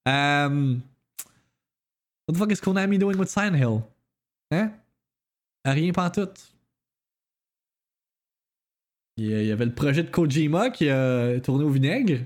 Um, 0.06 0.82
what 2.28 2.34
the 2.34 2.38
fuck 2.38 2.52
is 2.52 2.60
Konami 2.60 2.98
doing 2.98 3.18
with 3.18 3.30
Silent 3.30 3.56
Hill? 3.56 3.84
Hein? 4.52 4.72
Rien 5.66 5.92
pas 5.92 6.10
tout. 6.10 6.30
Il 9.18 9.46
y 9.46 9.52
avait 9.52 9.66
le 9.66 9.74
projet 9.74 10.04
de 10.04 10.10
Kojima 10.10 10.72
qui 10.72 10.90
a 10.90 11.40
tourné 11.42 11.64
au 11.64 11.70
vinaigre. 11.70 12.26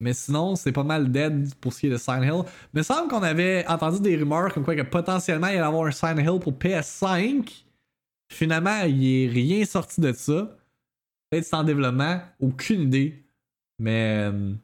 Mais 0.00 0.12
sinon, 0.12 0.56
c'est 0.56 0.72
pas 0.72 0.82
mal 0.84 1.10
dead 1.10 1.54
pour 1.60 1.72
ce 1.72 1.80
qui 1.80 1.86
est 1.86 1.90
de 1.90 1.96
Silent 1.96 2.22
Hill. 2.22 2.42
Mais 2.72 2.80
il 2.80 2.84
semble 2.84 3.08
qu'on 3.08 3.22
avait 3.22 3.64
entendu 3.68 4.00
des 4.00 4.16
rumeurs 4.16 4.52
comme 4.52 4.64
quoi 4.64 4.74
que 4.76 4.82
potentiellement 4.82 5.46
il 5.48 5.52
allait 5.56 5.60
avoir 5.60 5.86
un 5.86 5.90
Silent 5.92 6.18
Hill 6.18 6.40
pour 6.40 6.52
PS5. 6.54 7.64
Finalement, 8.28 8.82
il 8.86 9.04
est 9.06 9.28
rien 9.30 9.64
sorti 9.64 10.00
de 10.00 10.12
ça. 10.12 10.56
Peut-être 11.30 11.44
c'est 11.44 11.56
en 11.56 11.64
développement, 11.64 12.20
aucune 12.40 12.82
idée. 12.82 13.24
Mais. 13.78 14.30
euh, 14.32 14.54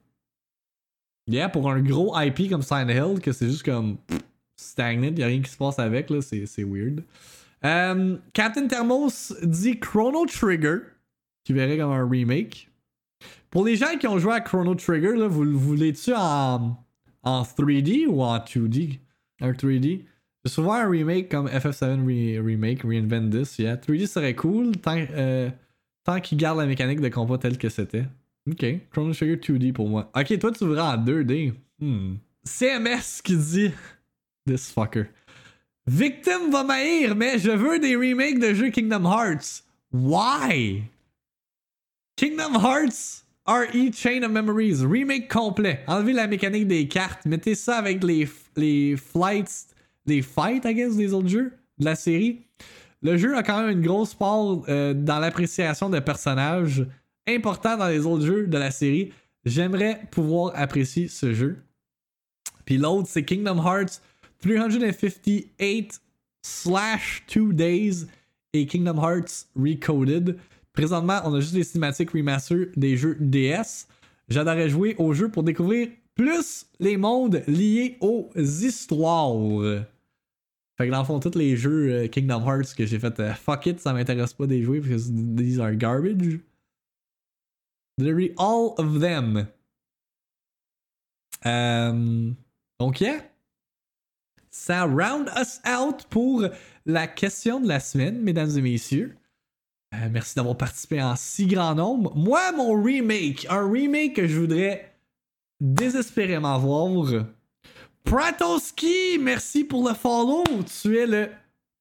Yeah, 1.29 1.49
pour 1.49 1.70
un 1.70 1.81
gros 1.81 2.12
IP 2.18 2.51
comme 2.51 2.62
Silent 2.62 2.89
Hill, 2.89 3.20
que 3.20 3.31
c'est 3.31 3.47
juste 3.49 3.62
comme 3.62 3.99
pff, 3.99 4.18
stagnant, 4.57 5.14
y 5.14 5.22
a 5.22 5.26
rien 5.26 5.41
qui 5.41 5.51
se 5.51 5.57
passe 5.57 5.78
avec, 5.78 6.11
là, 6.11 6.20
c'est, 6.22 6.45
c'est 6.47 6.64
weird. 6.64 7.05
Euh, 7.64 8.16
Captain 8.33 8.66
Thermos 8.66 9.33
dit 9.43 9.78
Chrono 9.78 10.26
Trigger, 10.26 10.78
qui 11.45 11.53
verrait 11.53 11.78
comme 11.78 11.93
un 11.93 12.09
remake. 12.09 12.70
Pour 13.51 13.64
les 13.64 13.77
gens 13.77 13.97
qui 13.99 14.07
ont 14.07 14.18
joué 14.18 14.33
à 14.35 14.41
Chrono 14.41 14.75
Trigger, 14.75 15.16
là, 15.16 15.27
vous 15.29 15.45
le 15.45 15.53
voulez-tu 15.57 16.12
en, 16.14 16.77
en 17.23 17.43
3D 17.43 18.07
ou 18.07 18.23
en 18.23 18.37
2D? 18.39 18.99
Un 19.41 19.53
3D? 19.53 20.05
J'ai 20.45 20.51
souvent 20.51 20.75
un 20.75 20.89
remake 20.89 21.29
comme 21.29 21.49
FF7 21.49 22.05
re- 22.05 22.41
Remake, 22.45 22.83
Reinvent 22.83 23.29
This, 23.31 23.59
yeah. 23.59 23.77
3D 23.77 24.07
serait 24.07 24.35
cool 24.35 24.77
tant, 24.79 24.97
euh, 25.11 25.51
tant 26.05 26.21
qu'il 26.21 26.39
garde 26.39 26.59
la 26.59 26.66
mécanique 26.66 27.01
de 27.01 27.09
combat 27.09 27.37
telle 27.39 27.59
que 27.59 27.68
c'était. 27.68 28.05
Ok, 28.51 28.64
Chrono 28.91 29.12
Trigger 29.12 29.37
2D 29.37 29.73
pour 29.73 29.89
moi. 29.89 30.11
Ok, 30.16 30.39
toi 30.39 30.51
tu 30.53 30.64
voudrais 30.64 30.81
en 30.83 30.97
2D. 30.97 31.53
Hmm. 31.79 32.14
CMS 32.45 33.21
qui 33.23 33.37
dit. 33.37 33.71
This 34.47 34.71
fucker. 34.73 35.07
Victim 35.87 36.51
va 36.51 36.64
m'haïr, 36.64 37.14
mais 37.16 37.39
je 37.39 37.51
veux 37.51 37.79
des 37.79 37.97
remakes 37.97 38.39
de 38.39 38.55
jeux 38.55 38.71
Kingdom 38.71 39.05
Hearts. 39.05 39.64
Why? 39.93 40.85
Kingdom 42.21 42.53
Hearts 42.53 43.25
RE 43.47 43.91
Chain 43.95 44.25
of 44.25 44.31
Memories, 44.31 44.85
remake 44.85 45.31
complet. 45.31 45.81
Enlevez 45.87 46.12
la 46.12 46.27
mécanique 46.27 46.68
des 46.68 46.87
cartes, 46.87 47.25
mettez 47.25 47.55
ça 47.55 47.77
avec 47.79 48.05
les, 48.05 48.29
les 48.57 48.95
flights, 48.99 49.68
les 50.05 50.21
fights, 50.21 50.66
I 50.66 50.75
guess, 50.75 50.97
des 50.97 51.14
autres 51.14 51.29
jeux 51.29 51.51
de 51.79 51.85
la 51.87 51.95
série. 51.95 52.43
Le 53.01 53.16
jeu 53.16 53.35
a 53.39 53.43
quand 53.43 53.62
même 53.62 53.71
une 53.71 53.81
grosse 53.81 54.12
part 54.12 54.61
euh, 54.68 54.93
dans 54.93 55.18
l'appréciation 55.18 55.89
des 55.89 56.03
personnages, 56.03 56.87
important 57.27 57.79
dans 57.79 57.89
les 57.89 58.05
autres 58.05 58.27
jeux 58.27 58.47
de 58.47 58.59
la 58.59 58.71
série. 58.71 59.14
J'aimerais 59.47 60.03
pouvoir 60.11 60.53
apprécier 60.57 61.09
ce 61.09 61.33
jeu. 61.33 61.57
Puis 62.66 62.77
l'autre, 62.77 63.09
c'est 63.09 63.25
Kingdom 63.25 63.64
Hearts 63.64 64.03
358 64.43 66.03
slash 66.43 67.25
2 67.35 67.55
Days 67.55 68.07
et 68.53 68.66
Kingdom 68.66 68.99
Hearts 69.03 69.47
Recoded. 69.57 70.39
Présentement, 70.73 71.21
on 71.25 71.35
a 71.35 71.41
juste 71.41 71.55
les 71.55 71.64
cinématiques 71.64 72.11
remaster 72.11 72.68
des 72.77 72.97
jeux 72.97 73.16
DS. 73.21 73.87
J'adorerais 74.29 74.68
jouer 74.68 74.95
au 74.99 75.12
jeu 75.12 75.29
pour 75.29 75.43
découvrir 75.43 75.89
plus 76.14 76.66
les 76.79 76.97
mondes 76.97 77.43
liés 77.47 77.97
aux 78.01 78.31
histoires. 78.37 79.35
Fait 80.77 80.87
que 80.87 80.93
dans 80.93 81.01
le 81.01 81.05
fond, 81.05 81.21
tous 81.21 81.37
les 81.37 81.57
jeux 81.57 81.93
euh, 81.93 82.09
Kingdom 82.09 82.41
Hearts 82.47 82.75
que 82.75 82.87
j'ai 82.87 82.99
fait, 82.99 83.21
euh, 83.21 83.35
fuck 83.35 83.66
it, 83.66 83.81
ça 83.81 83.93
m'intéresse 83.93 84.33
pas 84.33 84.47
des 84.47 84.62
jouer 84.62 84.81
parce 84.81 85.09
que 85.09 85.37
these 85.37 85.61
are 85.61 85.75
garbage. 85.75 86.41
Literally 87.99 88.33
all 88.39 88.75
of 88.79 88.99
them. 88.99 89.47
Donc, 92.79 93.01
yeah. 93.01 93.21
Ça 94.51 94.85
round 94.85 95.31
us 95.39 95.61
out 95.66 96.07
pour 96.09 96.45
la 96.87 97.07
question 97.07 97.61
de 97.61 97.68
la 97.68 97.79
semaine, 97.79 98.21
mesdames 98.21 98.51
et 98.57 98.62
messieurs. 98.62 99.16
Euh, 99.95 100.09
merci 100.11 100.34
d'avoir 100.36 100.57
participé 100.57 101.03
en 101.03 101.16
si 101.16 101.47
grand 101.47 101.74
nombre. 101.74 102.16
Moi, 102.16 102.53
mon 102.53 102.80
remake, 102.80 103.47
un 103.51 103.68
remake 103.68 104.14
que 104.14 104.28
je 104.28 104.38
voudrais 104.38 104.95
désespérément 105.61 106.57
voir. 106.59 107.24
Pratoski, 108.05 109.18
merci 109.20 109.64
pour 109.64 109.88
le 109.88 109.95
follow. 109.95 110.45
Tu 110.82 110.97
es 110.97 111.07
le 111.07 111.30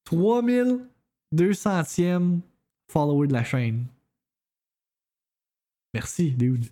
3200e 0.10 2.40
follower 2.92 3.28
de 3.28 3.34
la 3.34 3.44
chaîne. 3.44 3.86
Merci, 5.94 6.32
dude. 6.32 6.66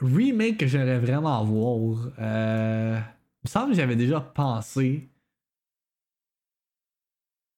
Remake 0.00 0.58
que 0.58 0.66
j'aimerais 0.66 0.98
vraiment 0.98 1.44
voir. 1.44 2.10
Euh, 2.18 2.98
il 2.98 3.44
me 3.44 3.48
semble 3.48 3.70
que 3.70 3.76
j'avais 3.76 3.96
déjà 3.96 4.20
pensé. 4.20 5.08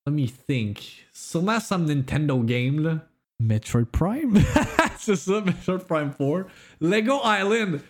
Let 0.06 0.12
me 0.12 0.26
think. 0.26 1.06
Sûrement 1.12 1.60
some 1.60 1.86
Nintendo 1.86 2.44
game, 2.44 2.80
là. 2.82 3.06
Metroid 3.38 3.86
Prime? 3.90 4.38
c'est 4.98 5.16
ça, 5.16 5.40
Metroid 5.40 5.86
Prime 5.86 6.12
4. 6.12 6.46
Lego 6.80 7.20
Island! 7.24 7.80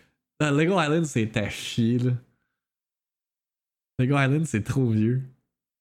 Euh, 0.42 0.50
Lego 0.50 0.80
Island, 0.80 1.04
c'est 1.04 1.36
à 1.36 1.48
chier, 1.48 1.98
là. 1.98 2.12
Lego 3.98 4.16
Island, 4.16 4.46
c'est 4.46 4.62
trop 4.62 4.88
vieux. 4.90 5.22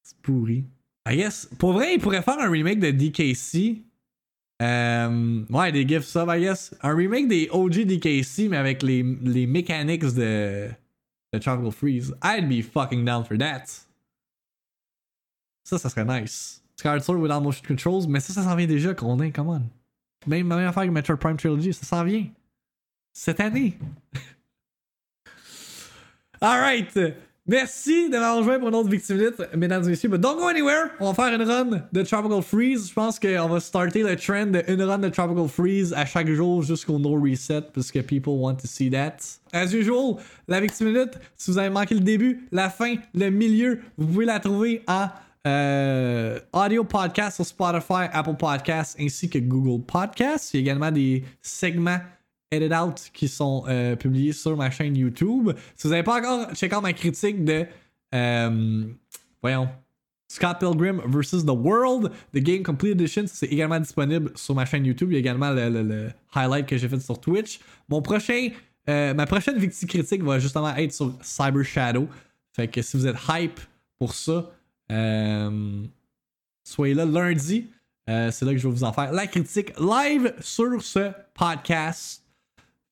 C'est 0.04 0.18
pourri. 0.22 0.66
I 1.08 1.16
guess, 1.18 1.50
pour 1.58 1.74
vrai, 1.74 1.96
il 1.96 2.00
pourrait 2.00 2.22
faire 2.22 2.40
un 2.40 2.50
remake 2.50 2.80
de 2.80 2.92
DKC. 2.92 3.84
Euh, 4.62 5.46
ouais, 5.50 5.72
des 5.72 5.88
gift 5.88 6.04
subs, 6.04 6.28
I 6.30 6.42
guess. 6.42 6.76
Un 6.82 6.94
remake 6.94 7.28
des 7.28 7.48
OG 7.52 7.86
DKC, 7.86 8.50
mais 8.50 8.58
avec 8.58 8.84
les, 8.84 9.04
les 9.22 9.48
mechanics 9.48 10.04
de, 10.14 10.68
de 11.34 11.40
Tropical 11.40 11.72
Freeze. 11.72 12.14
I'd 12.24 12.50
be 12.50 12.62
fucking 12.62 13.06
down 13.06 13.24
for 13.24 13.38
that. 13.38 13.64
Ça, 15.64 15.78
ça 15.78 15.90
serait 15.90 16.06
nice. 16.06 16.64
Skyward 16.78 17.04
Sword 17.04 17.20
without 17.20 17.42
motion 17.42 17.64
controls, 17.68 18.08
mais 18.08 18.20
ça, 18.20 18.34
ça 18.34 18.44
s'en 18.44 18.56
vient 18.56 18.68
déjà, 18.68 18.94
qu'on 18.94 19.20
est, 19.20 19.32
come 19.32 19.50
on. 19.50 19.62
Même, 20.28 20.48
même 20.48 20.68
affaire 20.68 20.86
que 20.86 20.90
Metroid 20.90 21.18
Prime 21.18 21.38
Trilogy, 21.38 21.74
ça 21.74 21.86
s'en 21.86 22.04
vient. 22.04 22.28
Cette 23.14 23.40
année. 23.40 23.78
Alright. 26.42 26.98
Merci 27.50 28.10
de 28.10 28.12
m'avoir 28.12 28.38
rejoint 28.38 28.60
pour 28.60 28.68
une 28.68 28.76
autre 28.76 28.90
Victime 28.90 29.18
Minute, 29.18 29.42
mesdames 29.58 29.84
et 29.84 29.90
messieurs. 29.90 30.08
But 30.08 30.22
don't 30.22 30.38
go 30.38 30.48
anywhere. 30.48 30.92
On 31.00 31.12
va 31.12 31.14
faire 31.16 31.34
une 31.34 31.42
run 31.42 31.82
de 31.92 32.04
Tropical 32.04 32.44
Freeze. 32.44 32.90
Je 32.90 32.94
pense 32.94 33.20
qu'on 33.20 33.48
va 33.48 33.60
starter 33.60 34.04
le 34.04 34.16
trend 34.16 34.46
de 34.46 34.64
une 34.68 34.84
run 34.84 35.00
de 35.00 35.10
Tropical 35.10 35.48
Freeze 35.48 35.92
à 35.94 36.06
chaque 36.06 36.30
jour 36.30 36.62
jusqu'au 36.62 37.00
no 37.00 37.20
reset 37.20 37.64
parce 37.74 37.92
que 37.92 38.00
people 38.00 38.34
want 38.34 38.58
to 38.58 38.68
see 38.68 38.92
that. 38.92 39.16
As 39.52 39.74
usual, 39.74 40.18
la 40.48 40.62
Victime 40.62 40.92
Minute, 40.92 41.18
si 41.36 41.50
vous 41.50 41.58
avez 41.58 41.72
manqué 41.72 41.96
le 41.96 42.02
début, 42.02 42.48
la 42.52 42.70
fin, 42.70 42.98
le 43.16 43.32
milieu, 43.32 43.80
vous 43.98 44.06
pouvez 44.06 44.26
la 44.26 44.40
trouver 44.40 44.84
en 44.88 45.08
euh, 45.48 46.38
audio 46.52 46.84
podcast 46.84 47.38
sur 47.38 47.46
Spotify, 47.46 48.10
Apple 48.12 48.36
Podcasts 48.36 48.98
ainsi 49.00 49.30
que 49.30 49.40
Google 49.40 49.86
Podcasts. 49.86 50.54
Il 50.54 50.58
y 50.58 50.60
a 50.60 50.62
également 50.64 50.92
des 50.92 51.24
segments 51.42 52.00
edit 52.52 52.74
out 52.74 53.10
qui 53.14 53.30
sont 53.30 53.64
euh, 53.70 53.96
publiés 53.96 54.34
sur 54.34 54.58
ma 54.58 54.70
chaîne 54.70 54.98
YouTube. 54.98 55.52
Si 55.76 55.88
vous 55.88 55.92
n'avez 55.92 56.04
pas 56.04 56.20
encore 56.20 56.54
checké 56.56 56.76
ma 56.82 56.92
critique 56.92 57.46
de 57.46 57.66
euh, 58.14 58.86
voyons 59.42 59.70
Scott 60.28 60.58
Pilgrim 60.60 61.02
vs. 61.06 61.46
The 61.46 61.52
World, 61.52 62.12
The 62.34 62.40
Game 62.40 62.64
Complete 62.64 63.00
Edition, 63.00 63.24
c'est 63.28 63.48
également 63.48 63.80
disponible 63.80 64.32
sur 64.36 64.56
ma 64.56 64.66
chaîne 64.66 64.86
YouTube. 64.86 65.10
Il 65.12 65.14
y 65.14 65.18
a 65.18 65.20
également 65.20 65.52
le, 65.52 66.10
highlight 66.36 66.66
que 66.66 66.78
j'ai 66.78 66.90
fait 66.90 67.00
sur 67.00 67.20
Twitch. 67.20 67.62
Mon 67.88 68.02
prochain, 68.02 68.50
ma 68.88 69.26
prochaine 69.26 69.58
victime 69.58 69.88
critique 69.88 70.22
va 70.22 70.38
justement 70.38 70.76
être 70.76 70.92
sur 70.92 71.14
Cyber 71.22 71.64
Shadow. 71.64 72.10
Fait 72.54 72.68
que 72.68 72.82
si 72.82 72.98
vous 72.98 73.08
êtes 73.08 73.18
hype 73.30 73.60
pour 73.98 74.14
ça, 74.14 74.52
soyez 76.64 76.94
là 76.94 77.06
lundi. 77.06 77.68
Euh, 78.10 78.32
c'est 78.32 78.44
là 78.46 78.54
que 78.54 78.58
je 78.58 78.68
vais 78.68 78.74
vous 78.74 78.84
en 78.84 78.92
faire 78.92 79.12
la 79.12 79.28
critique 79.28 79.72
live 79.80 80.34
sur 80.40 80.82
ce 80.82 81.12
podcast. 81.36 82.24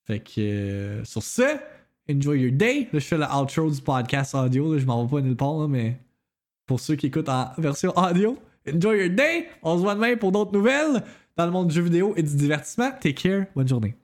Fait 0.05 0.19
que 0.19 0.39
euh, 0.39 1.03
sur 1.05 1.23
ce, 1.23 1.57
enjoy 2.09 2.41
your 2.41 2.51
day. 2.51 2.87
Là, 2.93 2.99
je 2.99 3.05
fais 3.05 3.17
le 3.17 3.25
outro 3.25 3.71
du 3.71 3.81
podcast 3.81 4.35
audio. 4.35 4.77
je 4.77 4.85
m'en 4.85 5.05
vais 5.05 5.09
pas 5.09 5.21
nulle 5.21 5.35
part, 5.35 5.67
mais 5.67 5.99
pour 6.67 6.79
ceux 6.79 6.95
qui 6.95 7.07
écoutent 7.07 7.29
en 7.29 7.51
version 7.57 7.93
audio, 7.97 8.37
enjoy 8.71 8.99
your 8.99 9.15
day. 9.15 9.47
On 9.63 9.77
se 9.77 9.81
voit 9.81 9.95
demain 9.95 10.15
pour 10.17 10.31
d'autres 10.31 10.53
nouvelles 10.53 11.03
dans 11.35 11.45
le 11.45 11.51
monde 11.51 11.69
du 11.69 11.75
jeu 11.75 11.81
vidéo 11.81 12.13
et 12.15 12.21
du 12.21 12.35
divertissement. 12.35 12.91
Take 12.91 13.15
care. 13.15 13.45
Bonne 13.55 13.67
journée. 13.67 13.97